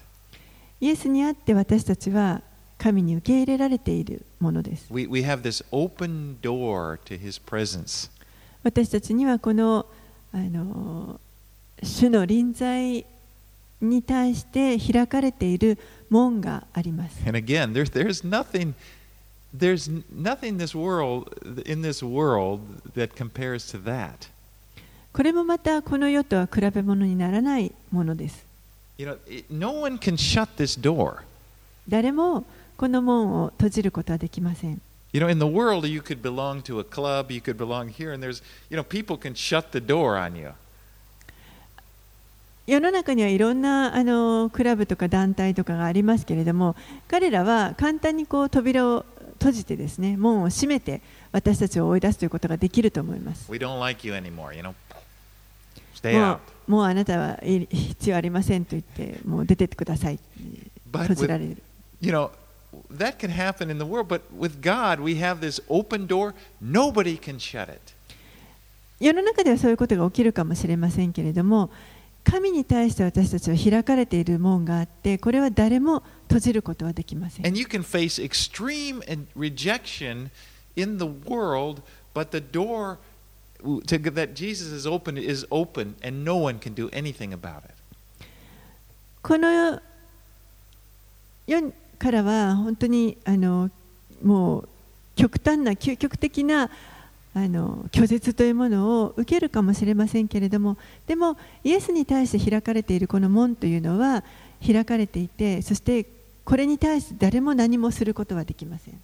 [0.79, 2.41] イエスにあって私たちは
[2.85, 8.11] 神に受け入れられているものです We, we have this open door to his presence.
[8.63, 9.87] 私たちにはこの
[10.31, 11.19] あの
[11.81, 13.03] 主の臨在
[13.81, 15.79] に対して開かれている
[16.11, 17.23] 門があります。
[17.25, 18.75] And again, there's there's nothing
[19.57, 21.31] there's nothing this world
[21.67, 22.61] in this world
[22.95, 24.29] that compares to that.
[25.11, 28.45] これもまたこの世とは比べ物にならないものです。
[28.99, 31.23] You know, no one can shut this door.
[31.89, 32.45] 誰も
[32.77, 34.81] この門を閉じることはできません。
[35.13, 38.21] You know, in the world, you could belong to a club, you could belong here, and
[38.21, 40.51] there's, you know, people can shut the door on you.
[42.67, 46.75] 世の中にはいろんなあのクラブとか団体とかがありますけれども
[47.07, 51.01] 彼らは簡単にこう扉を閉じてですね門を閉めて
[51.31, 53.51] 私たちを追い出すということができると思います。
[53.51, 54.73] We don't like you anymore, you know.
[55.93, 56.39] Stay も out.
[56.67, 60.19] うもうあなたはい必要ありませんと言ってもう出てってください
[60.91, 61.57] 閉じ with, られる。
[62.01, 62.31] you know,
[62.90, 66.34] that can happen in the world, but with God, we have this open door.
[66.60, 67.94] Nobody can shut it.
[69.00, 71.70] 世の中ではそういうことが起きるかもしれませんけれども
[72.22, 77.46] 神に対して私たちは開かれている門があってこれは誰も閉じることはできません。
[77.46, 80.28] And you can face extreme and rejection
[80.76, 81.82] in the world,
[82.14, 82.98] but the door
[83.62, 87.74] to, that Jesus has opened is open, and no one can do anything about it.
[89.22, 89.50] この
[91.46, 93.69] 世 からは本当にあの
[94.23, 94.69] もう
[95.15, 96.69] 極端な究極的な
[97.33, 104.23] あの拒絶というものを受けるかもしれませんけれどもでもイエスに対して開かれているこの門というのは
[104.65, 106.05] 開かれていてそして
[106.45, 109.01] これに対して誰も何もすることはできません。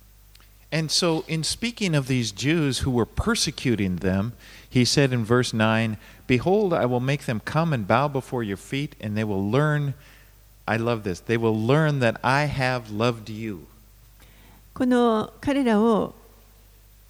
[0.74, 4.32] And so, in speaking of these Jews who were persecuting them,
[4.70, 8.56] he said in verse 9, Behold, I will make them come and bow before your
[8.56, 9.96] feet, and they will learn.
[10.72, 11.20] I love this.
[11.20, 13.68] They will learn that I have loved you.
[14.74, 16.16] この彼らを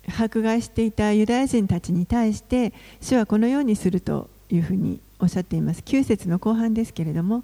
[0.07, 7.43] 迫害していたユダヤ人たちに対して主はこのようにするというふうにおっしゃっています9節の後半ですけれども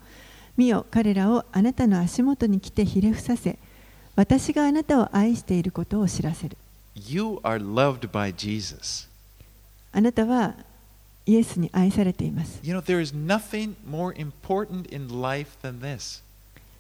[0.58, 3.60] 見よ彼らをあなたの足元に来てひれ伏させ
[4.16, 6.58] 私があなたを愛していることを知らせる
[6.96, 9.08] You are loved by Jesus.
[9.92, 10.56] あなたは
[11.27, 16.23] イエスに愛されています You know, there is nothing more important in life than this.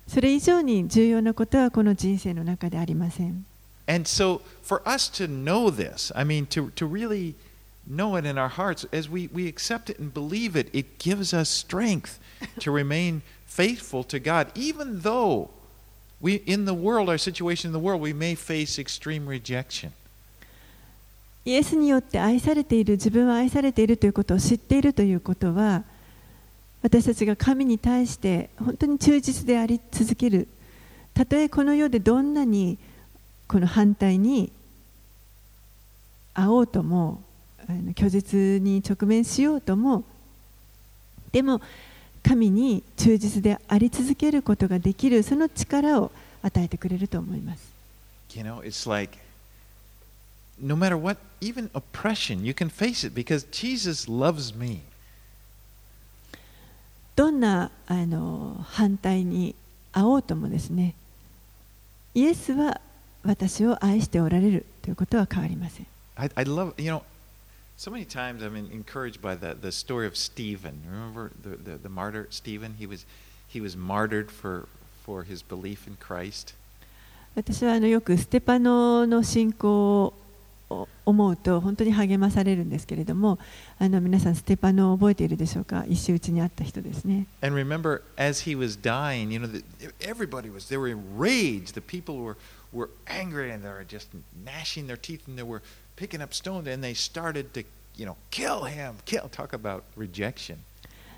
[0.08, 3.44] それ以上に重要なことはこの人生の中でありません
[3.86, 7.34] And so, for us to know this, I mean, to, to really
[7.86, 11.34] know it in our hearts, as we, we accept it and believe it, it gives
[11.34, 12.20] us strength
[12.60, 15.50] to remain faithful to God, even though
[16.20, 19.92] we, in the world, our situation in the world, we may face extreme rejection.
[21.47, 25.85] イエスによって愛されている自分は愛されているということを知っているということは
[26.83, 30.49] 私たちが神に対して本当に忠実であり続ける
[31.13, 32.77] たとえこの世でどんなに
[33.47, 34.51] この反対に
[36.33, 37.21] 会おうとも
[37.95, 40.03] 拒絶に直面しようとも
[41.31, 41.61] でも
[42.23, 47.71] 神に忠実であり続けることができるその力を与えてくれると思います。
[48.35, 48.61] You know,
[50.58, 54.82] no matter what, even oppression, you can face it because Jesus loves me.
[57.14, 59.54] どんなあの反対に
[59.92, 60.94] 会おうともですね
[62.14, 62.80] イエスは
[63.22, 65.86] 私を愛しておられるということは変わりません
[66.16, 67.02] I, I love, you know,
[67.76, 70.82] so many times I'm en- encouraged by the, the story of Stephen.
[70.88, 72.76] Remember the, the, the martyr Stephen?
[72.78, 73.04] He was,
[73.46, 74.68] he was martyred for,
[75.04, 76.54] for his belief in Christ.
[77.34, 80.14] 私はあのよくステパノの信仰を
[80.69, 83.39] 思うと本当に励まされるんですけれども
[83.79, 89.63] あの皆さんステパノを覚えているでしょうか石打ちにあった人ですね And remember, as he was dying, you know, the,
[90.01, 91.73] everybody was, they were enraged.
[91.73, 92.35] The people were,
[92.73, 94.09] were angry and they were just
[94.43, 95.61] gnashing their teeth and they were
[95.95, 97.63] picking up stones and they started to,
[97.95, 99.29] you know, kill him, kill.
[99.29, 100.57] Talk about rejection.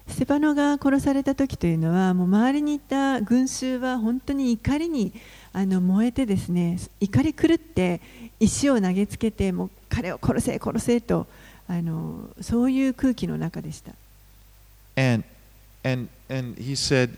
[0.09, 5.13] ステパノが殺された時というのはもう周りにいた群衆は本当に怒りに
[5.53, 8.01] あの燃えてですね怒り狂って
[8.39, 11.27] 石を投げつけてもう彼を殺せ殺せと
[11.67, 13.93] あのそういう空気の中でした。
[14.95, 15.23] And,
[15.83, 17.17] and, and he said,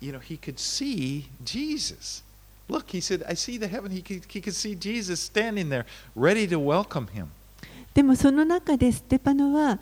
[0.00, 2.22] you know, he could see Jesus.
[2.68, 3.92] Look, he said, I see the heaven.
[3.92, 5.86] He could, he could see Jesus standing there,
[6.16, 7.28] ready to welcome him.
[7.94, 9.78] でもその中でステパノは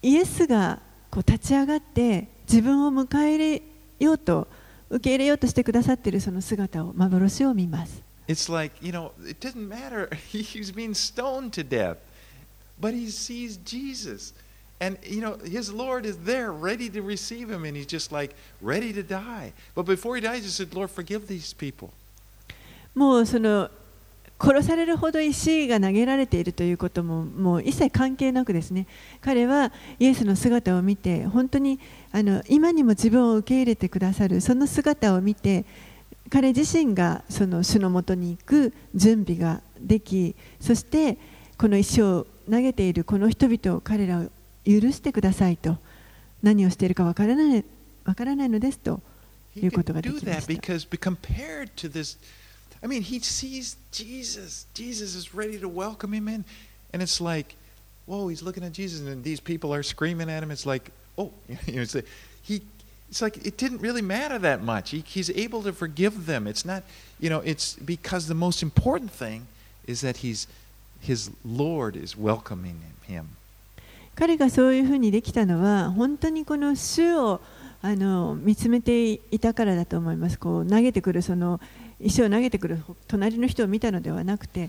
[0.00, 0.78] イエスが
[1.10, 3.62] こう立ち上がって自分を迎え入れ
[3.98, 4.48] ようと
[4.88, 8.09] 受け入れようとしてくださっているその姿を幻を見ます。
[8.30, 10.08] It's like, you know, it doesn't matter.
[10.28, 11.98] He's being stoned to death,
[12.80, 14.32] but he sees Jesus.
[14.80, 18.36] And, you know, his Lord is there ready to receive him, and he's just like
[18.62, 19.52] ready to die.
[19.74, 21.90] But before he dies, he said, Lord, forgive these people.
[22.94, 23.68] もうその
[24.38, 28.86] 殺されるほど石が投げられているということももう一切関係なくですね
[29.20, 31.78] 彼はイエスの姿を見て本当に
[32.10, 35.64] あの今にも自分を受け入れてくださるその姿を見て
[36.30, 41.18] 彼自身がその主のもとに行く準備ができそして
[41.58, 44.24] この石を投げているこの人々を彼らを
[44.64, 45.76] 許してくださいと
[46.42, 47.64] 何をしているかわからない
[48.04, 49.00] わからないのですと
[49.56, 50.30] いうことができました
[52.82, 54.66] I mean, he sees Jesus.
[54.72, 56.44] Jesus is ready to welcome him in.
[56.92, 57.54] And it's like,
[58.06, 60.50] whoa, he's looking at Jesus, and these people are screaming at him.
[60.50, 61.30] It's like, oh,
[61.66, 62.02] you know,
[62.42, 62.62] he,
[63.10, 64.90] it's like it didn't really matter that much.
[64.90, 66.46] He, he's able to forgive them.
[66.46, 66.84] It's not,
[67.18, 69.48] you know, it's because the most important thing
[69.86, 70.46] is that he's,
[71.00, 73.36] his Lord is welcoming him.
[74.14, 77.40] 彼がそういうふうにできたのは本当にこの主を
[77.80, 81.58] あの見つめていたからだと思いますこう投げてくるその
[81.98, 84.68] 石を投げてくる隣の人を見たのではなくて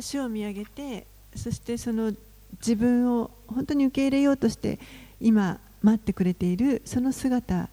[0.00, 2.14] 主を見上げてそしてその
[2.60, 4.78] 自分を本当に受け入れようとして
[5.20, 7.68] 今待ってくれているその姿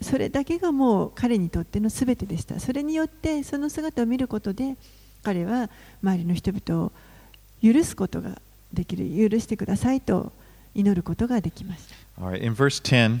[0.00, 4.76] それだけがもう彼にとっての全てでしたそれによってその姿を見ることで
[5.22, 5.70] 彼は
[6.02, 6.92] 周りの人々を
[7.62, 8.40] 許すことが
[8.72, 10.32] できる許してくださいと
[10.74, 13.20] 祈ることができました right, in verse 10,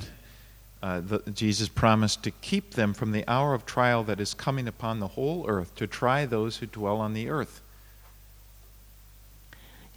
[0.82, 4.66] uh, the, Jesus promised to keep them from the hour of trial that is coming
[4.68, 7.62] upon the whole earth, to try those who dwell on the earth.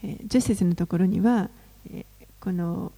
[0.04, 1.50] えー10節のところには、
[1.92, 2.06] えー
[2.40, 2.92] この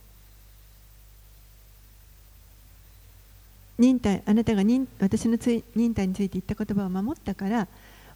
[3.79, 7.67] 忍耐あなたが忍私のつい忍耐について言った言葉を守ったから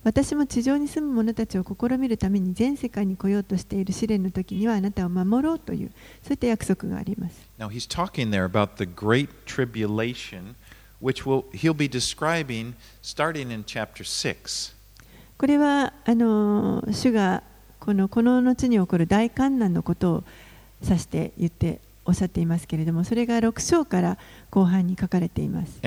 [0.03, 5.91] 私も地上に住む者たちを試みるために全世界に来ようとしている試練の時にはあなたを守ろうという
[6.22, 7.47] そういった約束があります。
[7.57, 10.55] Now, he's talking there about the great tribulation,
[11.01, 14.76] which will, he'll be describing starting in chapter 6.
[15.38, 17.41] これはあの主が
[17.80, 20.24] このこの後に起こる大観難のことを
[20.84, 24.18] 指して言っておっしゃっていますけれども、それが6章から
[24.49, 25.80] 後半に書かれています。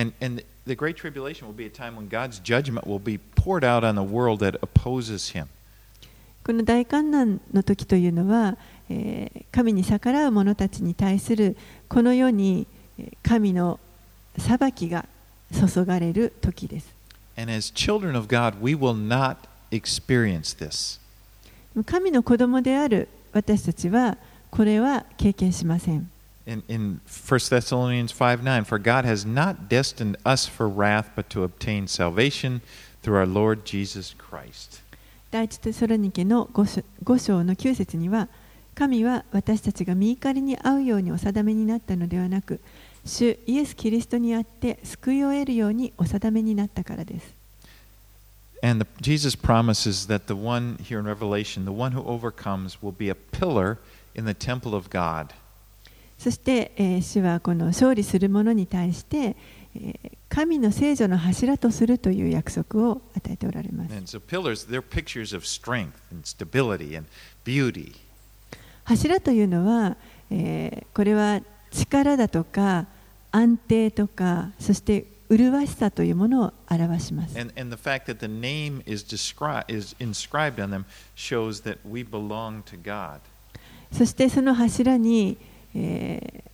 [6.44, 8.56] この大観難の時というのは、
[9.52, 11.56] 神に逆らう者たちに対する
[11.88, 12.66] この世に
[13.22, 13.80] 神の
[14.38, 15.06] 裁きが
[15.52, 16.94] 注がれる時です。
[21.84, 24.16] 神の子供である私たちは、
[24.50, 26.10] これは経験しません。
[26.46, 31.42] In, in 1 Thessalonians 5 9, for God has not destined us for wrath, but to
[31.42, 32.60] obtain salvation
[33.02, 34.82] through our Lord Jesus Christ.
[35.30, 38.28] 第一テソロニケの 5, 章5章の9節には
[38.76, 42.60] 神は私たちが見怒りに遭うようにお定めになったのではなく
[43.04, 47.34] 主イエス・キリストにあって救いを得るようにお定めになったからです。
[48.62, 53.10] And the, Jesus promises that the one here in Revelation, the one who overcomes, will be
[53.10, 53.78] a pillar
[56.18, 59.36] そして、えー、主はこの勝利する者に対して、
[59.74, 63.94] えー、神の聖女の柱とするという約束を与えておられます。
[64.06, 64.66] So、pillars,
[68.84, 69.96] 柱というのは、
[70.30, 71.40] えー、これは
[71.70, 72.86] 力だとか
[73.32, 77.36] 安定とかそして麗しさというものを表します。
[83.92, 85.36] そしてその柱に、
[85.74, 86.46] えー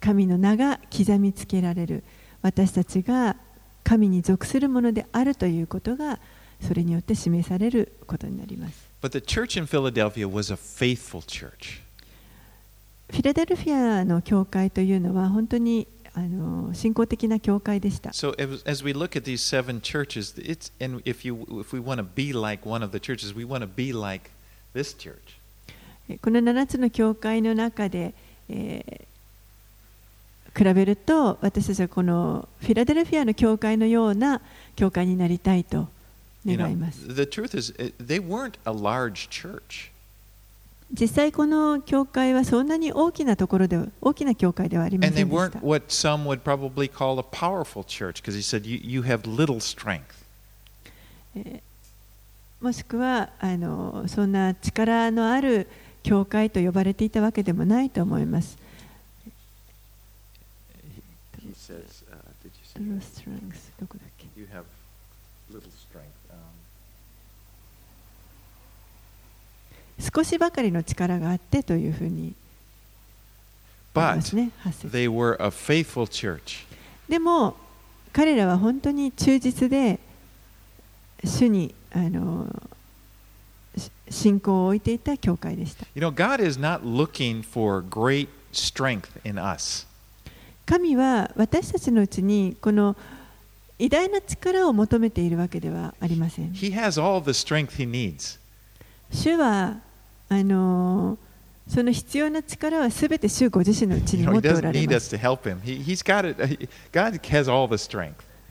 [0.00, 2.04] 神の名が刻みつけられる
[2.42, 3.36] 私たちが
[3.84, 6.18] 神に属するものであるということが
[6.60, 8.88] それによって示されることになります。
[9.00, 11.80] But the church in Philadelphia was a faithful church.
[13.10, 18.10] フィラデルフィアの教会というのは本当にあの信仰的な教会でした。
[18.10, 21.98] So as, as we look at these seven churches, it's and if you if we want
[21.98, 24.30] to be like one of the churches, we want to be like
[24.74, 25.37] this church.
[26.16, 28.14] この7つの教会の中で、
[28.48, 29.06] え、
[30.56, 34.40] 比べると私たちはこのフィラデルフィアの教会のような
[34.74, 35.88] 教会になりたいと
[36.44, 37.06] 願います。
[40.90, 45.60] 実際この教会はそんなに大きなところで大きな教会ではありませんでした。
[52.60, 55.68] もしくはあのそんな力のある
[56.08, 58.56] 教会と呼ばれていたわけでもないと思います。
[70.14, 72.34] 少しばかりの力があってというふうに。
[77.06, 77.54] でも
[78.14, 79.98] 彼らは本当に忠実で
[81.22, 82.48] 主にあの
[84.08, 85.86] 信仰を置いていた教会でした。
[90.66, 92.94] 神は私たちのうちにこの
[93.78, 96.52] 偉大な力を求めているわけではありません。
[96.52, 98.38] He has all the strength he needs.
[99.10, 99.78] 主は
[100.28, 101.16] あの
[101.68, 105.14] その必要な力はすべて主ご自身のうちに持っておられます。
[105.14, 105.96] You know, he he, he,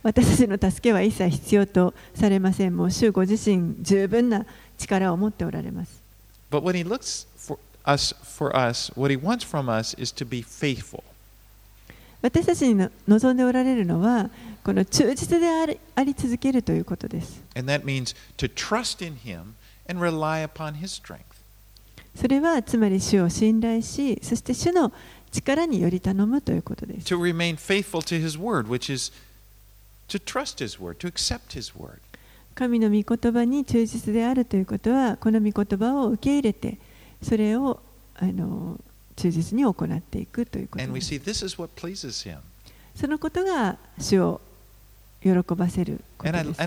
[0.04, 2.78] 私たちの助けは一切必要とされません。
[2.78, 4.46] もう主ご自身十分な
[5.12, 6.02] を持っておられます
[6.50, 10.26] But when he looks for us, for us, what he wants from us is to
[10.26, 11.04] be faithful.
[12.22, 14.30] 私たちにの望んでおられるのは
[14.64, 19.54] この忠実でありあり続けるということです And that means to trust in him
[19.88, 21.24] and rely upon his strength.
[22.16, 24.92] それはつまり主を信頼しそして主の
[25.32, 29.12] 力により頼むということです To remain faithful to his word, which is
[30.08, 32.00] to trust his word, to accept his word.
[32.58, 36.80] 神の御言葉に忠実であるということは、この御言葉を受け入れて、
[37.22, 37.80] それを
[38.16, 38.80] あの
[39.16, 41.20] 忠実に行っていくということです。
[42.96, 44.42] そのことが主を
[45.22, 46.60] 喜ばせることです。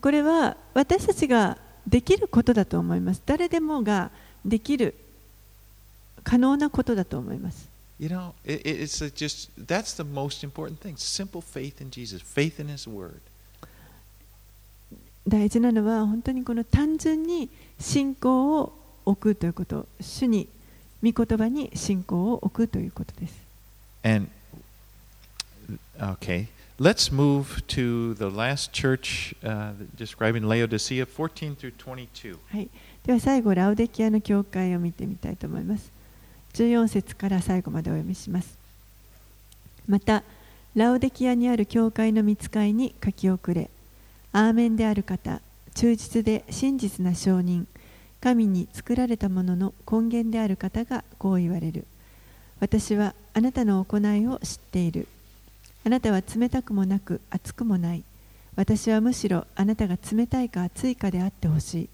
[0.00, 3.20] これは私たちができることだと思います。
[3.26, 4.10] 誰でもが
[4.46, 4.94] できる
[6.22, 7.73] 可能なことだと思います。
[7.99, 10.95] You know, it, it- it's a just, that's the most important thing.
[10.97, 13.19] Simple faith in Jesus, faith in his word.
[15.27, 18.73] 大事なのは本当にこの単純に信仰を
[19.05, 20.47] 置くということ主に
[21.03, 23.33] 御言葉に信仰を置くということです
[24.03, 24.27] And,
[25.99, 26.47] okay,
[26.79, 32.37] let's move to the last church uh, describing Laodicea, 14 through 22.
[32.51, 32.69] はい、
[33.05, 35.91] では最後ラウデキアの教会を見てみたいと思います
[36.54, 38.56] 14節から最後までお読みします。
[39.86, 40.22] また
[40.74, 43.70] ラウデキアにある教会の見つかいに書き遅れ
[44.32, 45.40] アーメンである方
[45.74, 47.68] 忠実で真実な証人
[48.20, 51.84] 神に作られたものの根源である方がこう言われる。
[52.60, 55.06] 私はあなたの行いを知っている。
[55.84, 58.02] あなたは冷たくもなく熱くもない。
[58.56, 61.88] 私はむしろあなたが冷たいか熱いかであってほしい。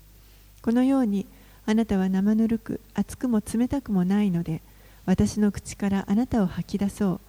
[0.63, 1.27] このように
[1.67, 4.61] あなたは生ぬるく熱くも冷たくもないので
[5.07, 7.21] 私の口からあなたを吐き出そう。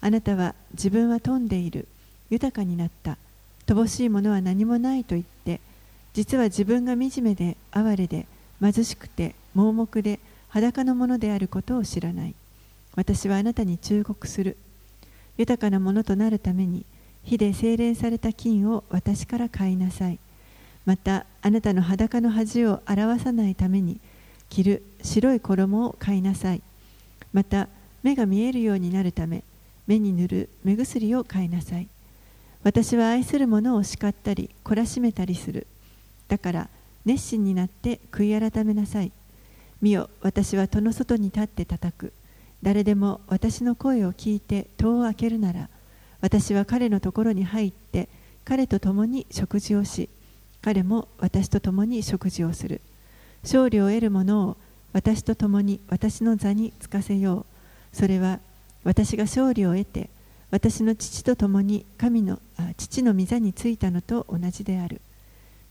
[0.00, 1.86] あなたは自分は富んでいる
[2.30, 3.18] 豊かになった。
[3.66, 5.60] 乏しいものは何もないと言って
[6.12, 8.26] 実は自分が惨めで哀れで
[8.60, 10.18] 貧しくて盲目で
[10.48, 12.34] 裸のものであることを知らない。
[12.96, 14.56] 私はあなたに忠告する。
[15.38, 16.84] 豊かなものとなるために
[17.22, 20.18] 火で精錬された金を私から買いなさい。
[20.90, 24.00] またあなたの裸の恥を表さないために
[24.48, 26.62] 着る白い衣を買いなさい。
[27.32, 27.68] また
[28.02, 29.44] 目が見えるようになるため
[29.86, 31.86] 目に塗る目薬を買いなさい。
[32.64, 35.68] 私は愛する者を叱ったり懲らしめたりする。
[36.26, 36.68] だから
[37.04, 39.12] 熱心になって悔い改めなさい。
[39.80, 42.12] 見よ私は戸の外に立って叩く。
[42.64, 45.68] 誰でも私の声を聞いて戸を開けるなら
[46.20, 48.08] 私は彼のところに入って
[48.44, 50.10] 彼と共に食事をし
[50.62, 52.80] 彼も私と共に食事をする。
[53.42, 54.56] 勝利を得る者を
[54.92, 57.46] 私と共に私の座につかせよ
[57.92, 57.96] う。
[57.96, 58.40] それは
[58.84, 60.10] 私が勝利を得て
[60.50, 65.00] 私の父と共に神のあ父の御座についたのと同じである。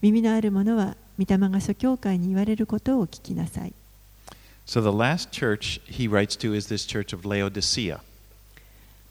[0.02, 3.74] 耳のある者は御霊が諸教会に言われることを聞きなさい。
[4.66, 8.00] So the last church he writes to is this church of Laodicea.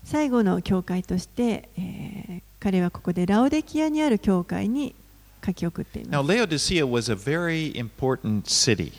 [0.05, 4.95] 最後の教会として、えー彼はここでラオデキアにある教会に
[5.45, 8.93] 書き送ってい Now, ます Laodicea was a very important city.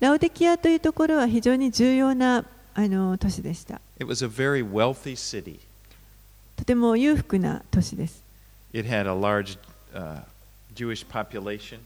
[0.00, 5.58] ラオデキアというところは非常に重要なあの都市でした It was a very wealthy city.
[6.56, 8.22] とても裕福な都市です
[8.72, 9.58] It had a large
[9.94, 10.22] uh,
[10.74, 11.78] Jewish population,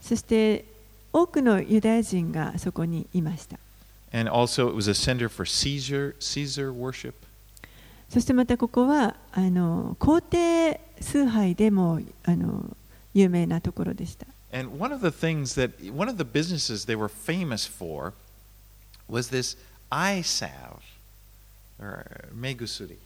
[0.00, 0.64] そして
[1.12, 3.58] 多くのユダヤ人がそこにいました
[4.12, 7.14] and also it was a center for Caesar Caesar worship.
[8.08, 12.64] そしてまたここはあの皇帝崇拝でもあの
[13.18, 18.14] 有名なところでした And one of the things that one of the businesses they were famous for
[19.08, 19.58] was this
[19.90, 20.82] eye salve
[21.80, 22.96] or megusuri.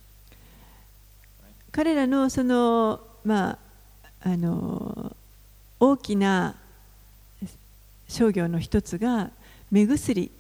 [1.73, 3.59] 彼らのそのまあ
[4.31, 5.17] あの
[5.81, 6.57] 大きな
[8.09, 9.31] 商業の一つが
[9.71, 10.31] 目薬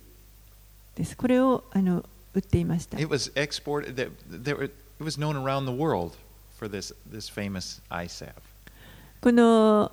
[0.95, 2.05] ですこれをあの
[2.35, 3.97] 売っていました It was exported.
[3.97, 6.16] There were, it was known around the world
[6.59, 8.51] for this this famous eye salve.
[9.23, 9.93] この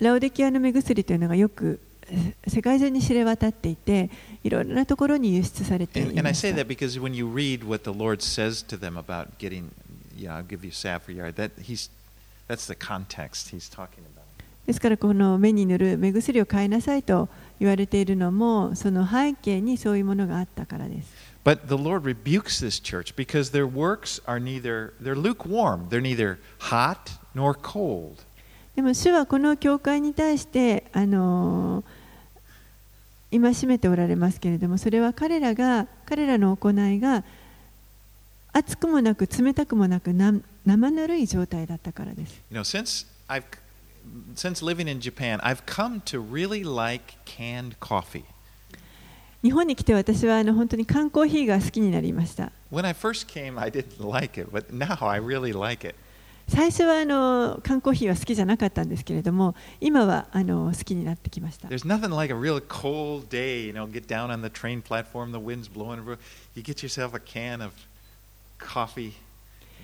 [0.00, 1.80] ラオデキアの目薬というのがよく
[2.10, 4.10] え世界中に知れ渡っていて
[4.42, 8.62] いろいろなところに輸出されてい And, and I まし say た that because when you read what the Lord says
[8.66, 9.70] to them about getting,
[10.14, 11.90] yeah, I'll give you sapphire yard, that he's,
[12.46, 14.24] that's the context he's talking about.
[14.66, 17.30] ですからこの目に塗る目薬を買いなさいと
[17.60, 21.34] 言われているのもその背景にそういうものがあったからです。
[21.44, 25.88] But the Lord rebukes this church because their works are neither, they're lukewarm.
[25.88, 28.24] They're neither hot nor cold.
[28.76, 31.84] でも主はこの教会に対してあの
[33.30, 37.24] 今しめておられますけれどもそれは彼らが彼らの行いが
[38.52, 40.32] 熱くもなく冷たくもなくな
[40.64, 42.40] 生ぬるい状態だったからです。
[42.50, 43.42] You know, since I've,
[44.36, 48.22] since living in Japan, I've come to really like canned coffee.
[49.42, 52.52] 日本に来て私はあの本当に缶コーヒーが好きになりました。
[52.72, 55.96] When I first came, I didn't like it, but now I really like it.
[56.48, 61.68] 最初はあの缶コーヒーは好きじゃなかったんですけれども今はあの好きになってきました。
[61.68, 65.38] There's nothing like a real cold day, you know, get down on the train platform, the
[65.38, 66.04] wind's blowing,
[66.54, 67.72] you get yourself a can of
[68.58, 69.14] coffee,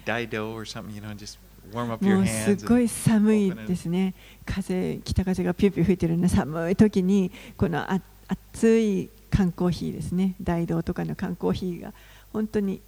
[0.04, 1.38] Dido or something, you know, and just
[1.72, 11.92] warm up もうす.ごい寒いですね、風北風がピューピュー吹いてるような寒い時に、このあ熱い缶コーヒーですね、大道とかの缶コーヒーが
[12.32, 12.80] 本当に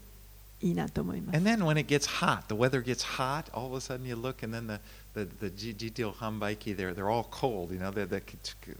[0.61, 1.37] いいなと思います。
[1.37, 4.15] And then when it gets hot, the weather gets hot, all of a sudden you
[4.15, 4.79] look and then the,
[5.13, 8.23] the, the G- GTO Hambaiki, they're, they're all cold, you know, they're, they're,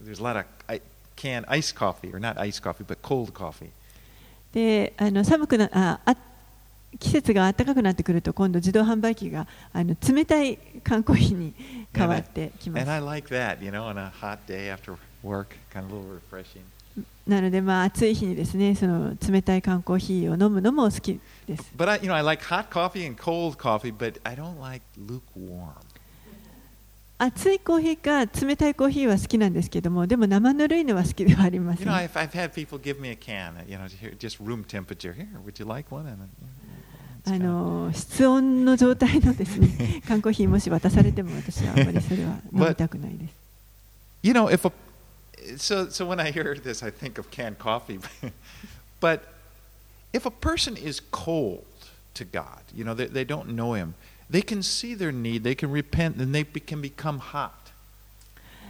[0.00, 0.80] there's a lot of I-
[1.16, 3.70] canned iced coffee, or not iced coffee, but cold coffee.
[4.52, 6.16] であの寒くなああ
[6.98, 11.54] 季節が暖かくなってくると今度自動販売機があの冷たい缶コーヒーに
[11.92, 15.96] 変わってきま And す I。like that, you know, on a hot day after work, kind of a
[15.96, 16.62] little refreshing.
[17.27, 21.71] なのでまあ暑い日にですねその冷たい缶コーヒーを飲むのも好きです。
[21.77, 25.71] But I, you know, I like hot coffee and cold coffee, but I don't like lukewarm.
[27.19, 34.43] 熱いコーヒーか冷たいコーヒーは好きなんですけどもでも生ぬるいのは好きではありませ You ん know, I've, I've had people give me a can, you know, just
[34.43, 35.13] room temperature.
[35.13, 36.07] Here, would you like one?
[36.07, 36.27] And, uh,
[37.23, 43.33] it's あの室温の状態のですね缶コーヒーもし渡されても私はあまりそれは飲みたくないです。
[44.23, 44.71] You know, if a
[45.57, 47.99] so so when I hear this, I think of canned coffee.
[48.99, 49.23] but
[50.13, 51.65] if a person is cold
[52.13, 53.95] to God, you know, they, they don't know Him,
[54.29, 57.71] they can see their need, they can repent, and they be, can become hot.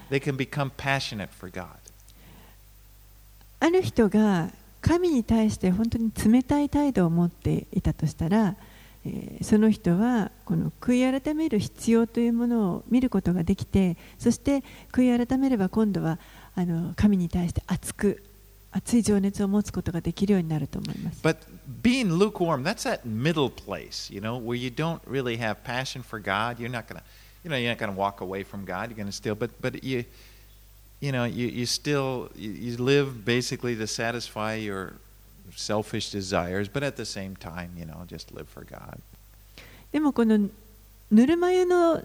[0.09, 1.79] They can become passionate for God.
[3.59, 4.49] ある人が
[4.81, 8.55] 神に対して本当に冷たい態度を持っていたとしたら、
[9.05, 16.19] えーその人はこの悔い改める必要というものを見ることができてそして悔い改めれば今度は
[16.55, 18.23] あの神に対して熱く
[18.73, 21.21] 熱い情熱を持つことができるようになると思います。
[21.21, 21.37] But
[21.83, 26.19] being lukewarm, that's that middle place, you know, where you don't really have passion for
[26.19, 26.59] God.
[26.59, 27.03] You're not gonna,
[27.43, 28.89] you know, you're not gonna walk away from God.
[28.89, 30.05] You're gonna still, but but you,
[31.01, 34.93] you know, you, you still you, you live basically to satisfy your
[35.55, 38.99] selfish desires, but at the same time, you know, just live for God.
[39.91, 40.49] でもこの
[41.11, 42.01] ぬるま湯の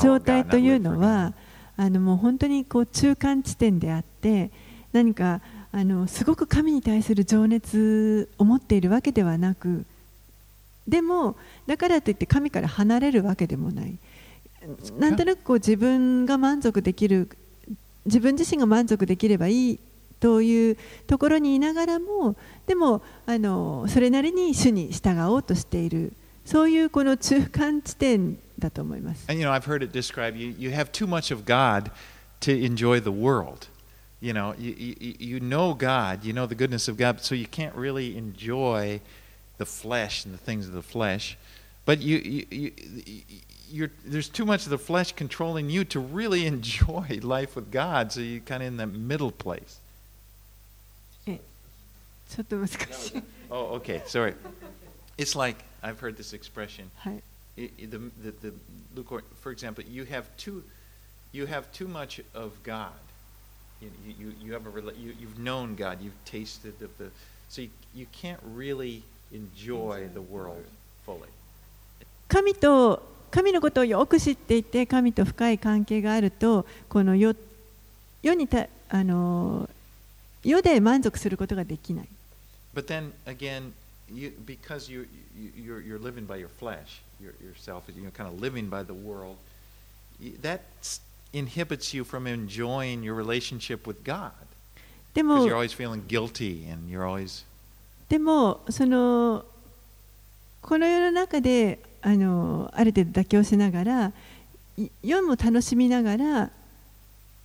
[0.00, 0.98] 状態というの God.
[0.98, 1.34] は
[1.76, 4.50] あのもう本当にこう中間地点であって
[4.92, 5.40] 何か
[5.72, 9.84] あのすごく神に対する情熱を持っているわけではなく
[10.88, 13.98] でもだからといって神から離れるわけでもない。
[14.98, 17.28] なんとなくこう自分が満足できる
[18.04, 19.78] 自分自身が満足できればいい
[20.18, 26.12] というところにいながらもでもあのそれなりに主に従おうとしている。
[26.44, 29.25] そういうこの中間地点だと思います。
[29.29, 30.37] And you know, I've heard it described.
[30.37, 31.91] You you have too much of God
[32.41, 33.67] to enjoy the world.
[34.19, 37.47] You know, you, you, you know God, you know the goodness of God, so you
[37.47, 39.01] can't really enjoy
[39.57, 41.37] the flesh and the things of the flesh.
[41.85, 42.71] But you, you, you,
[43.71, 48.11] you're, there's too much of the flesh controlling you to really enjoy life with God,
[48.11, 49.79] so you're kind of in the middle place.
[52.31, 53.23] ちょっと難しい。
[53.49, 54.35] Oh, okay, sorry.
[55.17, 56.85] It's like, I've heard this expression.
[56.95, 57.21] はい。
[57.56, 58.52] The, the, the
[58.94, 60.62] lukewarm, for example, you have too,
[61.32, 62.92] you have too much of God.
[63.80, 67.10] You, you, you have a, you, you've known God, you've tasted of the,
[67.48, 69.02] so you, you can't really
[69.32, 70.64] enjoy the world
[71.04, 71.28] fully.
[72.28, 77.34] 神と神のことをよく知っていて神と深い関係があるとこの世
[78.22, 79.68] 世にたあの
[80.42, 82.08] 世で満足することができない。
[82.74, 83.72] But then again,
[84.12, 88.40] you, because you, you, you're, you're living by your flesh, your, yourself, you're kind of
[88.40, 89.36] living by the world,
[90.42, 90.62] that
[91.32, 94.32] inhibits you from enjoying your relationship with God.
[95.14, 97.44] で Because も you're always feeling guilty and you're always
[98.08, 99.44] でもその
[100.60, 104.12] この世の中であのある程度妥協しながら
[104.76, 106.50] い世も楽しみながら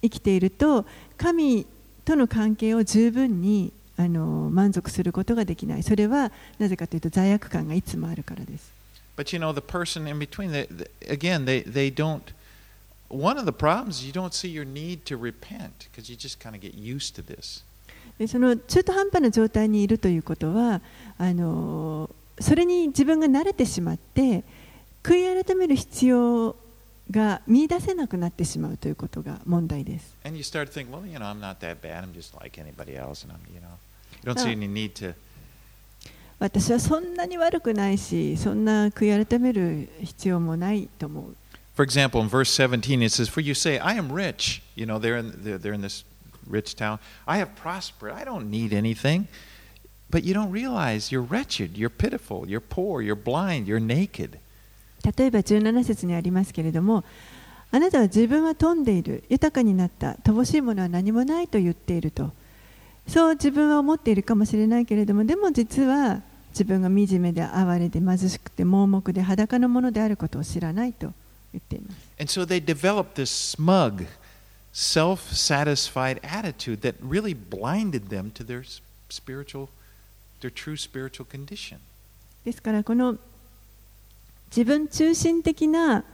[0.02, 0.86] 生きていると
[1.18, 1.66] 神
[2.04, 3.72] との関係を十分に
[4.02, 5.84] あの満足することができない。
[5.84, 8.72] それはなぜかというと罪悪感がいつもあるからです。
[9.18, 12.34] But you know, the person in between, they, they, again, they, they don't.
[13.10, 16.56] One of the problems, you don't see your need to repent because you just kind
[16.56, 17.64] of get used to this.
[18.18, 20.82] でその中途半端な状態にいるということは
[21.18, 24.44] あのそれに自分が慣れてしまって
[25.04, 26.56] 悔い改める必要
[27.10, 30.16] が見出せなくなってしまうということが問題です。
[30.24, 32.04] And you start thinking, well, you know, I'm not that bad.
[32.04, 33.24] I'm just like anybody else.
[33.24, 33.68] And I'm, you know,
[34.24, 35.14] you don't see any need to.
[36.40, 41.36] 私はそんなに悪くないし、そんな悔い改める必要もないと思う。
[41.76, 44.62] For example, in verse 17, it says, For you say, I am rich.
[44.76, 46.04] You know, they're in, they're, they're in this
[46.50, 47.00] rich town.
[47.28, 48.14] I have prospered.
[48.14, 49.28] I don't need anything.
[50.10, 51.78] But you don't realize you're wretched.
[51.78, 52.48] You're pitiful.
[52.48, 53.02] You're poor.
[53.02, 53.68] You're blind.
[53.68, 54.40] You're naked.
[55.04, 57.04] 例えば17節にありますけれども、
[57.72, 62.32] あなたは自分は富んでいる、豊かになった、乏しいものは何もないと言っていると。
[63.12, 71.12] そう自分は思っているかもしれないけれども、でも実は自分が惨めで哀れで貧しくて盲目で裸のものであることを知らないと
[71.52, 71.98] 言っています。
[72.18, 74.06] And so they developed this smug,
[74.72, 78.64] self satisfied attitude that really blinded them to their
[79.10, 79.68] spiritual,
[80.40, 81.80] their true spiritual condition.
[82.46, 83.18] ですからこの
[84.56, 86.06] 自分中心的な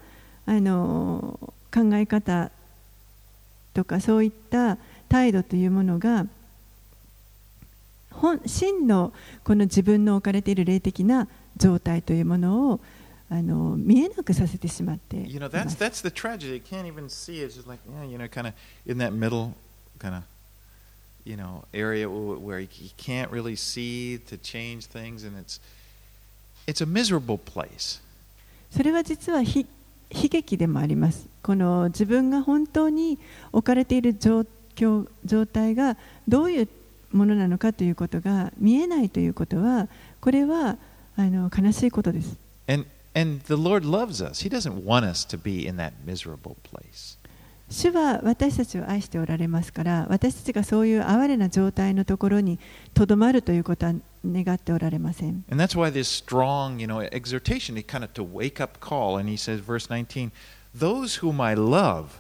[0.47, 2.49] あの考え方
[3.75, 6.25] とかそういった態度というものが
[8.17, 9.13] 本真の
[9.43, 12.79] この自分の置かれている霊的な状態というものを
[13.29, 15.17] あの見えなくさせてしまって。
[28.71, 29.65] それは実は悲
[30.09, 31.27] 劇でもあります。
[31.43, 33.19] この自分が本当に
[33.51, 34.45] 置かれている状
[34.75, 35.97] 況状態が
[36.27, 36.69] どういう
[37.17, 39.89] ものなのかということが見えないということは
[40.21, 40.77] これは
[41.17, 42.37] あの悲しいことです。
[42.67, 44.47] And, and the Lord loves us.
[44.47, 47.17] He doesn't want us to be in that miserable place.
[47.69, 52.59] 主は私たちを愛しておられますから私たちがそういう哀れな状態のところに
[52.93, 53.93] とどまるということは
[54.25, 55.43] 願っておられません。
[55.49, 59.19] And that's why this strong, you know, exhortation, it kind of to wake up call.
[59.19, 60.31] And he says, verse 19,
[60.73, 62.19] those whom I love,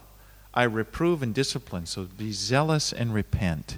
[0.53, 1.85] I reprove and discipline.
[1.85, 3.77] So be zealous and repent.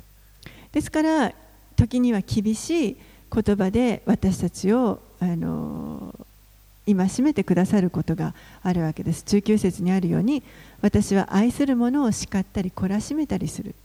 [0.72, 1.34] ですから
[1.76, 2.97] 時には厳しい
[3.34, 6.13] 言葉で私たちをあの
[6.86, 9.24] 戒めてくださることがあるわけです。
[9.24, 10.41] 中級節にあるように
[10.82, 13.76] 私は愛する者を叱ったり懲らしめたりする。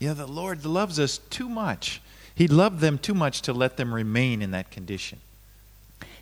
[0.00, 2.00] Yeah, the Lord loves us too much.
[2.36, 5.18] He loved them too much to let them remain in that condition.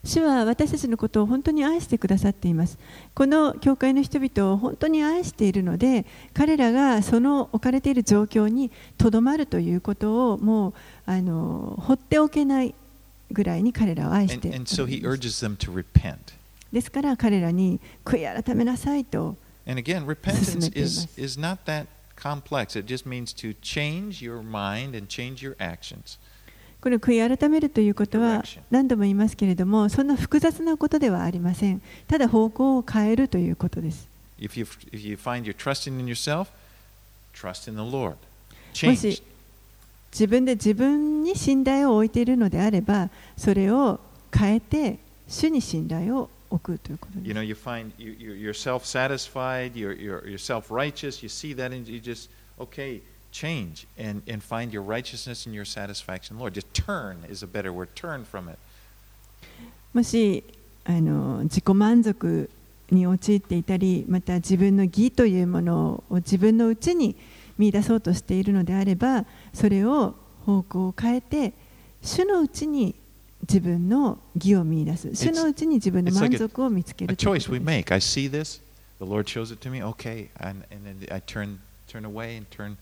[0.03, 2.79] 主は私たちのことを本当に愛してくださっています。
[3.15, 10.75] この教会の人々を本当に愛しているので、彼らがその置かれている状況にとどまるということをもう
[11.07, 12.75] あの放っておけない
[13.31, 16.17] ぐらいに彼らを愛しておられ and ま so す he urges them to repent.
[16.73, 19.37] ですから彼らに悔い改めなさいと
[19.67, 21.87] And again, repentance 進めています is, is not that
[22.17, 22.79] complex.
[22.79, 26.19] It just means to change your mind and change your actions.
[26.81, 31.83] これ悔い改めるということは何度も言いますけれども、そんな複雑なことではありません。
[32.09, 34.09] ただ方向を変えるということです。
[38.87, 39.23] もし
[40.13, 44.01] 自分で自分に信頼を置いているのであれば、それを
[44.35, 47.29] 変えて、主に信頼を置くということです。
[53.33, 56.39] Change and, and find your righteousness and your satisfaction.
[56.39, 57.95] Lord, just turn is a better word.
[57.95, 58.59] Turn from it.
[59.93, 60.45] もし
[60.85, 62.49] あの自己満足
[62.91, 67.17] に陥っていたりまた自分の義というものを自分のうちに
[67.59, 70.15] 見出そうとしているのであればそれを
[70.47, 71.53] 方向を変えて
[72.03, 72.95] 主のうちに
[73.43, 77.93] 自分の義を見出す主のうちに自分の it's like 満足を見つけ A るという choice こと we make.
[77.93, 78.61] I see this,
[78.99, 81.59] the Lord shows it to me, okay, and, and then I turn,
[81.89, 82.77] turn away and turn,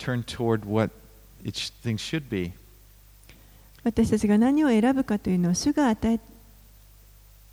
[0.00, 0.90] turn toward what
[1.44, 2.52] it sh- things should be.
[3.84, 6.20] 私たちが何を選ぶかというのを主が与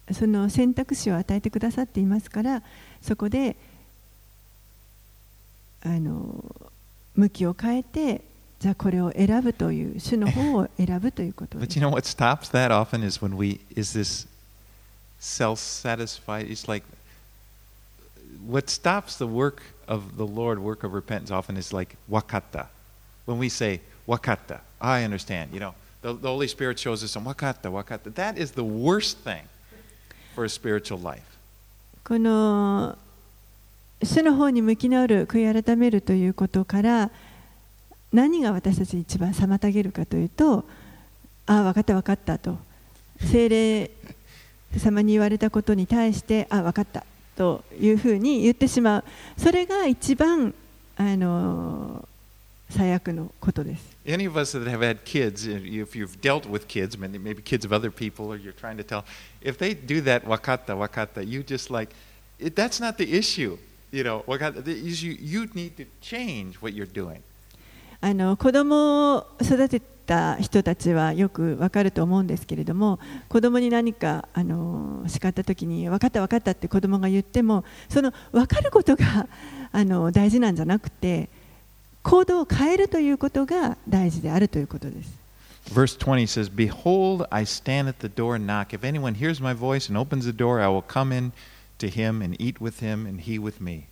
[0.10, 2.64] えその選択肢を与えてくださっていますから
[3.02, 3.56] そこで
[5.84, 6.44] あの
[7.16, 8.22] 向きを変えて
[8.60, 14.28] じゃあこれを選ぶという主の方を選ぶということで But す you know what stops that often is when we is this
[15.20, 16.50] self-satisfied.
[16.50, 16.86] It's like
[18.46, 22.68] what stops the work of the Lord, work of repentance, often is like wakata.
[23.26, 25.54] When we say wakata, I understand.
[25.54, 28.14] You know, the, the Holy Spirit shows us some wakata, wakata.
[28.16, 29.44] That is the worst thing
[30.36, 31.24] for a spiritual life.
[32.04, 32.98] この
[34.02, 37.12] 主の方に向き直る悔い改めるということから
[38.14, 40.64] 何が私たち一番妨げるかというと
[41.48, 42.58] ああ分かった分かったと
[43.20, 43.92] 精霊
[44.78, 47.04] 様に言われたことに対してああ分かった
[47.38, 49.04] というふうに言ってしまう
[49.38, 50.54] それが一番
[50.98, 52.08] あの
[52.70, 57.66] 最悪のことです Any of us that have had kids, if you've dealt with kids, maybe maybe kids
[57.66, 59.04] of other people, or you're trying to tell,
[59.42, 61.94] if they do that wakata, wakata, you just like,
[62.40, 63.58] it, that's not the issue.
[63.92, 67.22] You know, wakata, the issue, you need to change what you're doing.
[68.00, 79.28] あの子供を育てた人たちはよくわかると思うんですけれども子供に何かあの叱った時に分かった分かったって子供が言ってもその分かることが
[79.72, 81.30] あの大事なんじゃなくて
[82.02, 85.28] 行動を変えるということが大事であるということです。
[85.70, 88.74] Verse 20 says, Behold, I stand at the door and knock.
[88.74, 91.34] If anyone hears my voice and opens the door, I will come in
[91.80, 93.88] to him and eat with him and he with me.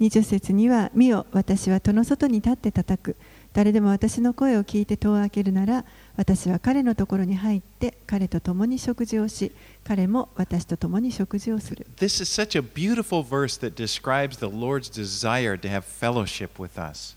[0.00, 3.16] 20節には「見よ私は戸の外に立って叩く
[3.52, 5.84] 誰でも私の声を聞いて戸を開けるなら
[6.16, 9.52] 私は彼のところに入って彼と共に食事をし
[9.84, 16.80] 彼も私と共に食事をする This is such a beautiful verse that describes the Lord's desire to have fellowship with
[16.80, 17.16] us.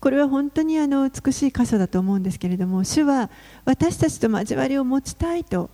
[0.00, 3.28] これは本当にあの美しい箇所だと思うんですけれども主は
[3.64, 5.68] 私たちと交わりを持ちたいと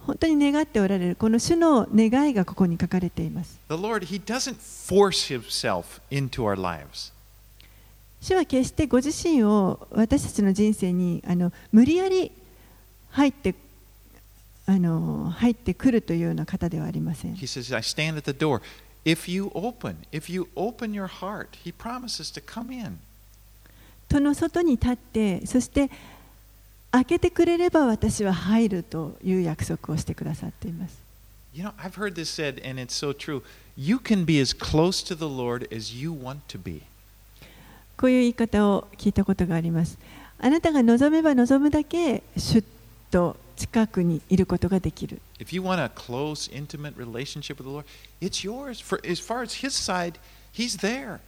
[0.00, 7.12] 本当に願っておられるこの主の願いがここに書かれています The Lord, He doesn't force Himself into our lives.
[8.20, 12.32] 主は決してご自身を私たちの人生にあの無理やり
[13.10, 13.54] 入って
[14.66, 18.60] あの入ってくるというような方ではありません He says, I stand at the door.
[19.04, 22.98] If you open, if you open your heart, He promises to come in.
[24.08, 25.90] 戸の外に立ってそして
[26.90, 30.98] 開けてくれれば私は入るという約束をしてくださっています
[31.52, 33.42] You know, I've heard this said, and it's so true.
[33.76, 36.82] You can be as close to the Lord as you want to be.
[38.00, 39.98] こういう言い方を聞いたことがあります
[40.38, 42.64] あなたが望めば望むだけ主
[43.10, 47.84] と近くにいることができる If you want a close, intimate relationship with the Lord,
[48.22, 48.82] it's yours.
[48.82, 50.14] For as far as His side,
[50.54, 51.18] He's there.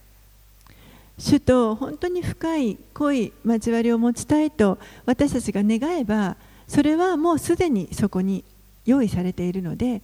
[1.19, 8.45] 主と本当に深い濃い交わりを持ちたいと私たちが願えばそれはもうすでにそこに
[8.87, 10.01] 用意されているので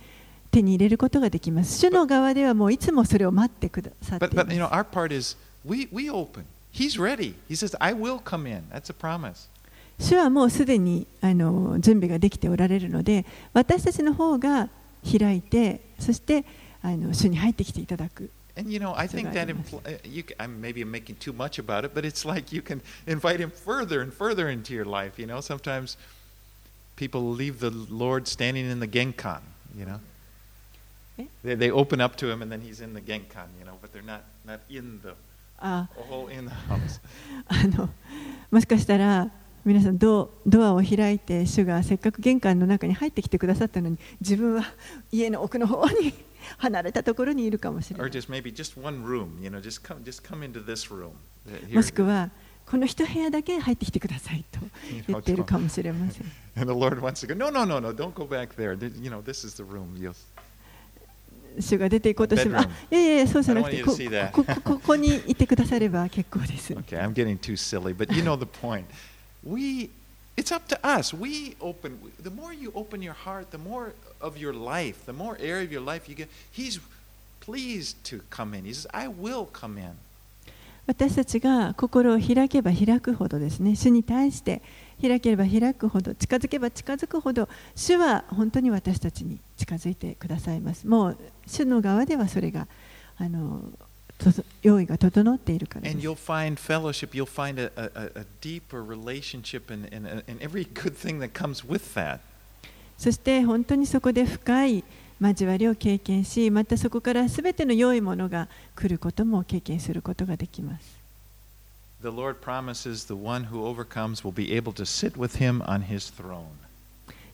[0.50, 6.44] 手に入れることができます主の側ではもういつもそれを待ってくださってい But, ま but you know, す our part is we, we open.
[6.71, 7.35] He's ready.
[7.47, 8.63] He says, I will come in.
[8.71, 9.47] That's a promise.
[9.99, 14.67] 主はもうすでにあの準備ができておられるので私たちの方が
[15.05, 16.43] 開いてそして
[16.81, 21.33] あの主に入ってきていただく And you know, I think that impl- uh, you can, I'm maybe I'm making too
[21.33, 24.85] much about it, but it's like you can invite him further and further into your
[24.85, 25.17] life.
[25.17, 25.97] You know, sometimes
[26.95, 29.41] people leave the Lord standing in the genkan.
[29.75, 29.99] You know,
[31.17, 31.25] Eh?
[31.43, 33.47] they, they open up to him and then he's in the genkan.
[33.57, 35.15] You know, but they're not not in the
[35.58, 35.88] あ,
[37.48, 37.90] あの
[38.50, 39.30] もしかしたら
[39.64, 44.64] 皆さんド,ドアを開いて主がせっかく玄関の中に入ってきてくださったのに自分は
[45.12, 46.14] 家の奥の方に
[46.56, 48.10] 離れたところにいるかもしれない。
[51.74, 52.30] もしくは
[52.64, 54.60] この一部屋だけ入ってきてくださいと
[55.06, 56.32] 言っているかもしれません。
[56.56, 58.72] And the Lord wants to go, no, no, no, no, don't go back there.
[59.00, 59.96] You know, this is the room.
[59.96, 60.14] You'll
[61.60, 62.68] 主が出て行こうとしてもあ Bedroom.
[62.90, 63.92] いやいやそうじゃなくてこ
[64.32, 68.84] ここここにいてくだされば結構です Okay, I'm getting too silly, but you know the point.
[69.44, 69.90] We,
[70.36, 71.14] it's up to us.
[71.14, 71.98] We open.
[72.22, 75.72] The more you open your heart, the more of your life, the more area of
[75.72, 76.28] your life you get.
[76.50, 76.80] He's
[77.40, 78.64] pleased to come in.
[78.64, 79.92] He says, "I will come in."
[80.88, 84.62] 私たちが心を開けば開くほどですね主に対して
[85.02, 87.46] 開ければ開くほど近づけば近づくほど
[87.76, 91.18] 主は本当に私たちに近づいてくださいますもう
[91.48, 92.68] 主の側ではそれが
[93.16, 93.62] あの
[94.62, 95.80] 用意が整っているか。
[102.98, 104.84] そして本当にそこで深い
[105.20, 110.98] 交わりを経験し、またそこからすべての良いものが来ることも経験することができます。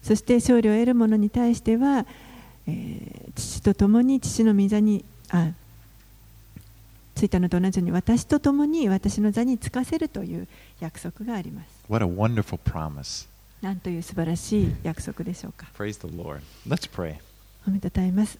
[0.01, 2.05] そして勝利を得る者に対しては、
[2.67, 5.49] えー父と共に父の御座にあ
[7.15, 10.47] ついたのと同じように私と共に私の座につかせるという
[10.79, 13.27] 約束があります What a wonderful promise.
[13.61, 16.41] なんという素晴らしい約束でしょうか Praise the Lord.
[16.67, 17.17] Let's pray.
[17.65, 18.37] 褒めたたえます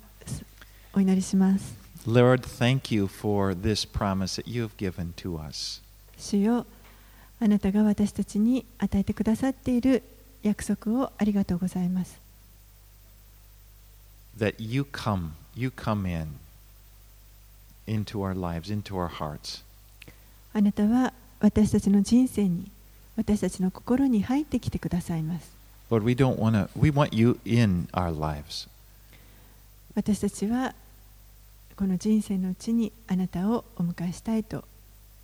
[0.93, 1.75] お祈りします
[2.07, 5.81] Lord, thank you for this promise that you have given to us.
[6.17, 6.65] 主よ
[7.39, 10.03] あなたが私たちに与えてくださっている
[10.43, 12.24] 約束をありがとうございます
[14.37, 16.39] That you come, you come in
[17.87, 19.63] into our lives, into our hearts.
[20.53, 22.71] あなたは私たちの人生に
[23.15, 25.51] 私たちの心に入ってきてくださいます
[25.89, 28.67] Lord, we don't want to, we want you in our lives.
[29.95, 30.73] 私たちは
[31.75, 34.65] この人生のうちにあなたをお迎えしたいと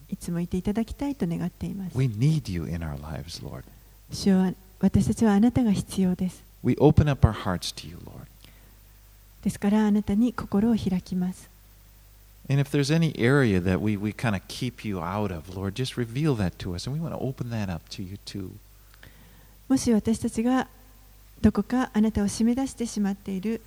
[0.10, 3.64] いつもいていただきたいと願っています We need you in our lives, Lord.
[4.12, 8.31] 主よ私たちはあなたが必要です We open up our hearts to you, Lord.
[9.44, 11.50] ですからあなたに心を開きます
[12.50, 15.74] And if there's any area that we, we kind of keep you out of, Lord,
[15.76, 16.86] just reveal that to us.
[16.88, 18.50] And we want to open that up to you too.
[19.70, 20.68] もし私たちが
[21.40, 23.62] どこかあなたを締め出してしまっている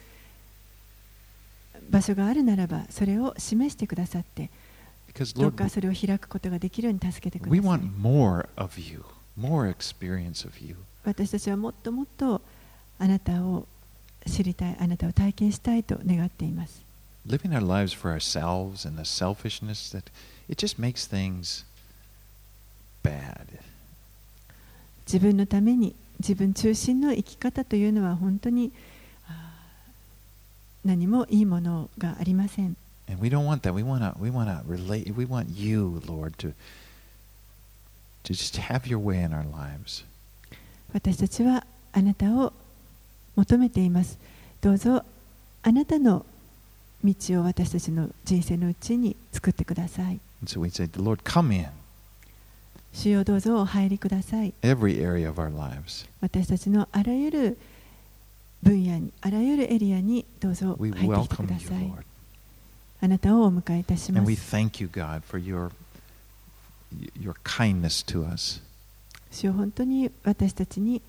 [1.89, 4.51] 場所があるならばそれを示してくださって
[5.12, 9.03] Because, どう Lord, かそれを開くことができるように助けてく we ださい want more of you,
[9.41, 10.77] more experience of you.
[11.05, 12.43] 私たちはもっともっと
[12.99, 13.66] あなたを
[14.27, 16.83] 知りたいあなたを体験したいと願っています
[17.27, 20.11] Living our lives for ourselves and the selfishness that
[20.49, 21.64] it just makes things
[23.03, 23.61] bad.
[25.07, 28.72] 自分のために自分中心の生き方というのは本当に
[30.85, 33.75] 何もいいものがありません And we don't want that.
[33.75, 36.55] We want to we want to relate we want you, Lord, to
[38.25, 40.05] to just have your way in our lives.
[40.93, 42.53] 私たちはあなたを
[43.37, 44.18] 求めています
[44.61, 45.05] どうぞ
[45.62, 46.24] あなたの
[47.05, 51.66] 道を私たちの人生のうちに作ってください so we say, Lord, come in
[52.93, 56.07] 主よどうぞお入りください every area of our lives.
[56.20, 57.59] 私たちのあらゆる
[58.62, 62.05] 分野にあらゆるエリアにどうぞ We 入ってきてく welcome だ you, さい Lord.
[63.03, 65.70] あなたをお迎えいたしま And we す thank you, God, for your
[67.20, 68.62] your kindness to us.
[69.30, 71.03] 主よ本当に私たちに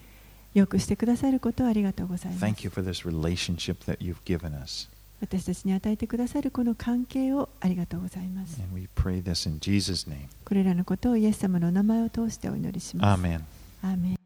[0.56, 4.90] よくしてくださることをありがとうございます Thank you for this relationship that you've given us.
[5.22, 10.28] 私たちに与えてくださるこの関係をありがとうございます And we pray this in Jesus' name.
[10.46, 13.42] これらのことをイエス様のお名前を通してお祈りします Amen.
[13.84, 14.25] アーメン